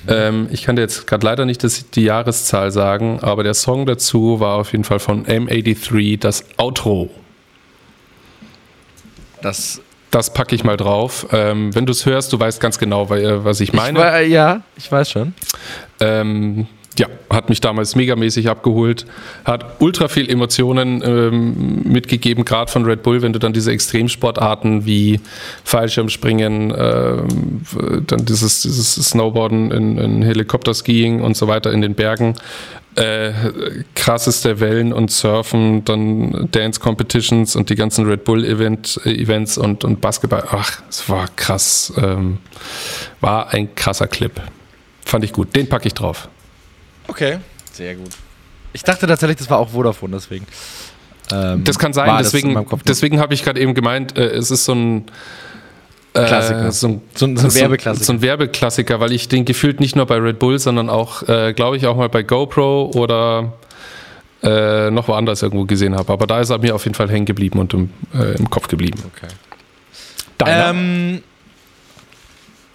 [0.07, 3.85] Ähm, ich kann dir jetzt gerade leider nicht das, die Jahreszahl sagen, aber der Song
[3.85, 7.09] dazu war auf jeden Fall von M83, das Outro.
[9.41, 11.27] Das, das packe ich mal drauf.
[11.31, 13.97] Ähm, wenn du es hörst, du weißt ganz genau, was ich meine.
[13.97, 15.33] Ich war, ja, ich weiß schon.
[15.99, 16.67] Ähm,
[16.99, 19.05] ja, hat mich damals megamäßig abgeholt,
[19.45, 24.85] hat ultra viel Emotionen ähm, mitgegeben, gerade von Red Bull, wenn du dann diese Extremsportarten
[24.85, 25.19] wie
[25.63, 27.61] Fallschirmspringen, ähm,
[28.05, 32.35] dann dieses, dieses Snowboarden in, in Helikopterskiing und so weiter in den Bergen,
[32.95, 33.31] äh,
[33.95, 39.57] krasseste Wellen und Surfen, dann Dance Competitions und die ganzen Red Bull Event, äh, Events
[39.57, 40.43] und, und Basketball.
[40.51, 41.93] Ach, es war krass.
[41.97, 42.39] Ähm,
[43.21, 44.33] war ein krasser Clip.
[45.05, 45.55] Fand ich gut.
[45.55, 46.27] Den packe ich drauf.
[47.09, 47.39] Okay,
[47.73, 48.11] sehr gut.
[48.71, 50.45] Ich dachte tatsächlich, das war auch Vodafone, deswegen.
[51.31, 54.73] Ähm, das kann sein, deswegen, deswegen habe ich gerade eben gemeint, äh, es ist so
[54.73, 55.05] ein.
[56.13, 56.71] Äh, Klassiker.
[56.71, 58.05] So ein, so, so ein Werbeklassiker.
[58.05, 61.53] So ein Werbeklassiker, weil ich den gefühlt nicht nur bei Red Bull, sondern auch, äh,
[61.53, 63.53] glaube ich, auch mal bei GoPro oder
[64.41, 66.13] äh, noch woanders irgendwo gesehen habe.
[66.13, 68.67] Aber da ist er mir auf jeden Fall hängen geblieben und im, äh, im Kopf
[68.67, 68.99] geblieben.
[69.15, 69.31] Okay.
[70.45, 71.21] Ähm,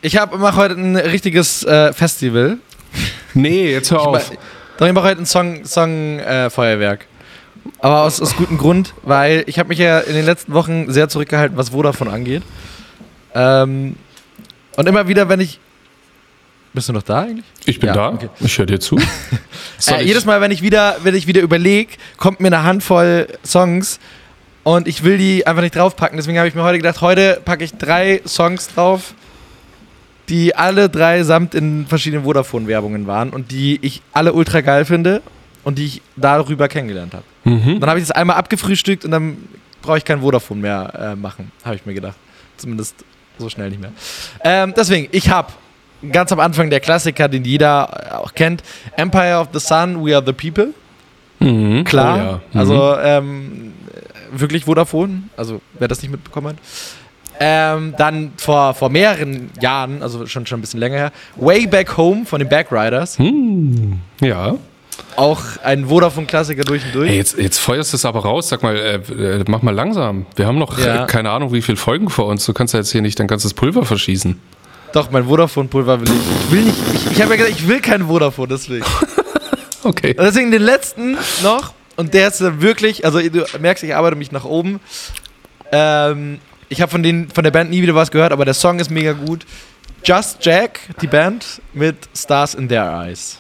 [0.03, 2.59] ich mache heute ein richtiges äh, Festival
[3.35, 4.31] Nee, jetzt hör auf.
[4.33, 4.39] Ich,
[4.79, 7.07] doch, ich mache heute ein Song, Song äh, Feuerwerk.
[7.81, 11.09] Aber aus, aus gutem Grund, weil ich habe mich ja in den letzten Wochen sehr
[11.09, 12.43] zurückgehalten, was Vodafone angeht.
[13.35, 13.97] Ähm,
[14.77, 15.61] und immer wieder, wenn ich.
[16.73, 17.45] Bist du noch da eigentlich?
[17.67, 18.09] Ich bin ja, da.
[18.11, 18.29] Okay.
[18.41, 18.99] Ich höre dir zu.
[19.87, 24.01] äh, jedes Mal, wenn ich wieder, wenn ich wieder überlege, kommt mir eine Handvoll Songs
[24.65, 26.17] und ich will die einfach nicht draufpacken.
[26.17, 29.15] Deswegen habe ich mir heute gedacht, heute packe ich drei Songs drauf,
[30.29, 35.23] die alle drei samt in verschiedenen Vodafone-Werbungen waren und die ich alle ultra geil finde
[35.65, 37.25] und die ich darüber kennengelernt habe.
[37.45, 37.81] Mhm.
[37.81, 39.37] Dann habe ich das einmal abgefrühstückt und dann
[39.83, 42.17] brauche ich kein Vodafone mehr äh, machen, habe ich mir gedacht.
[42.57, 43.05] Zumindest
[43.39, 43.93] so schnell nicht mehr.
[44.43, 45.53] Ähm, deswegen, ich habe
[46.11, 48.63] ganz am Anfang der Klassiker, den jeder auch kennt,
[48.97, 50.73] Empire of the Sun, We Are the People.
[51.41, 51.85] Mhm.
[51.85, 52.17] Klar.
[52.17, 52.41] Oh ja.
[52.53, 52.61] mhm.
[52.61, 53.73] Also ähm,
[54.33, 56.57] wirklich Vodafone, also wer das nicht mitbekommen hat.
[57.41, 61.97] Ähm, dann vor, vor mehreren Jahren, also schon, schon ein bisschen länger her, Way Back
[61.97, 63.19] Home von den Backriders.
[63.19, 64.55] Hm, ja.
[65.17, 67.11] Auch ein Vodafone-Klassiker durch und durch.
[67.11, 68.49] Hey, jetzt, jetzt feuerst du es aber raus.
[68.49, 70.27] Sag mal, äh, äh, mach mal langsam.
[70.37, 71.05] Wir haben noch ja.
[71.05, 72.45] äh, keine Ahnung, wie viele Folgen vor uns.
[72.47, 74.41] Du kannst ja jetzt hier nicht dein ganzes Pulver verschießen.
[74.93, 76.15] Doch, mein Vodafone-Pulver will ich.
[76.15, 76.79] Ich will nicht.
[76.95, 78.85] Ich, ich habe ja gesagt, ich will kein Vodafone, deswegen.
[79.83, 80.15] okay.
[80.17, 81.75] Und deswegen den letzten noch.
[81.97, 84.81] Und der ist wirklich, also du merkst, ich arbeite mich nach oben.
[85.73, 88.91] Ähm, ich habe von, von der Band nie wieder was gehört, aber der Song ist
[88.91, 89.45] mega gut.
[90.05, 93.39] Just Jack, die Band mit Stars in Their Eyes.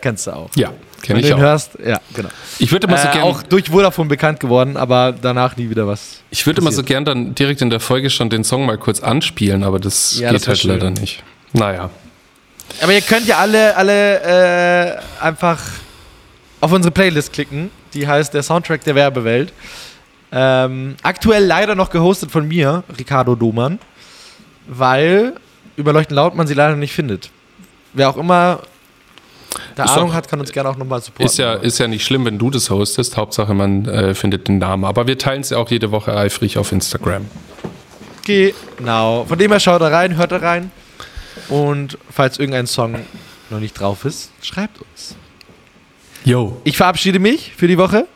[0.00, 0.50] Kennst du auch.
[0.56, 1.38] Ja, kenn ich den auch.
[1.38, 2.28] hörst, ja, genau.
[2.58, 3.22] Ich würde mal so äh, gern.
[3.22, 6.20] Auch durch Vodafone bekannt geworden, aber danach nie wieder was.
[6.30, 9.00] Ich würde mal so gern dann direkt in der Folge schon den Song mal kurz
[9.00, 10.70] anspielen, aber das ja, geht das halt schön.
[10.72, 11.22] leider nicht.
[11.52, 11.90] Naja.
[12.82, 14.20] Aber ihr könnt ja alle, alle
[14.90, 15.60] äh, einfach
[16.60, 17.70] auf unsere Playlist klicken.
[17.94, 19.52] Die heißt der Soundtrack der Werbewelt.
[20.32, 23.78] Ähm, aktuell leider noch gehostet von mir, Ricardo Domann,
[24.66, 25.34] weil
[25.76, 27.30] über Leuchten laut man sie leider nicht findet.
[27.92, 28.60] Wer auch immer
[29.74, 31.26] da Ahnung hat, kann uns gerne auch nochmal supporten.
[31.26, 33.16] Ist ja, ist ja nicht schlimm, wenn du das hostest.
[33.16, 34.84] Hauptsache, man äh, findet den Namen.
[34.84, 37.26] Aber wir teilen es ja auch jede Woche eifrig auf Instagram.
[38.24, 39.24] Genau.
[39.24, 40.70] Von dem her schaut da rein, hört da rein.
[41.48, 42.96] Und falls irgendein Song
[43.50, 45.14] noch nicht drauf ist, schreibt uns.
[46.24, 46.60] Jo.
[46.64, 48.06] Ich verabschiede mich für die Woche.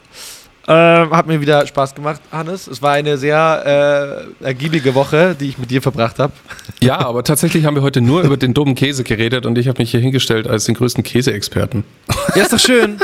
[0.69, 2.67] Ähm, hat mir wieder Spaß gemacht, Hannes.
[2.67, 6.33] Es war eine sehr äh, ergiebige Woche, die ich mit dir verbracht habe.
[6.83, 9.83] Ja, aber tatsächlich haben wir heute nur über den dummen Käse geredet und ich habe
[9.83, 11.85] mich hier hingestellt als den größten Käseexperten.
[12.35, 12.99] Ja, ist doch schön.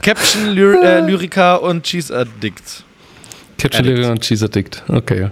[0.00, 2.84] Caption, Ly äh, Lyrica und Cheese Addict.
[3.58, 4.82] Caption, Lyrica und Cheese Addict.
[4.88, 5.28] Okay.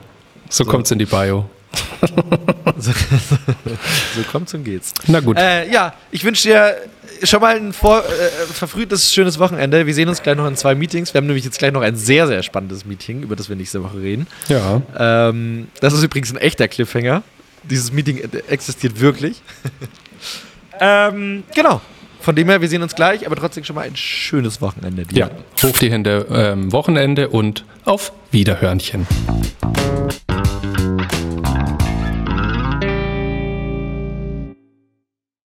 [0.51, 0.71] So, so.
[0.71, 1.49] kommt's in die Bio.
[2.79, 4.93] so, so kommt's und geht's.
[5.07, 5.39] Na gut.
[5.39, 6.77] Äh, ja, ich wünsche dir
[7.23, 9.87] schon mal ein vor, äh, verfrühtes, schönes Wochenende.
[9.87, 11.15] Wir sehen uns gleich noch in zwei Meetings.
[11.15, 13.83] Wir haben nämlich jetzt gleich noch ein sehr, sehr spannendes Meeting, über das wir nächste
[13.83, 14.27] Woche reden.
[14.49, 14.83] Ja.
[14.99, 17.23] Ähm, das ist übrigens ein echter Cliffhanger.
[17.63, 19.43] Dieses Meeting existiert wirklich.
[20.81, 21.81] ähm, genau.
[22.21, 25.05] Von dem her, wir sehen uns gleich, aber trotzdem schon mal ein schönes Wochenende.
[25.05, 25.19] Dir.
[25.19, 25.31] Ja,
[25.63, 29.07] hoch die Hände, ähm, Wochenende und auf Wiederhörnchen.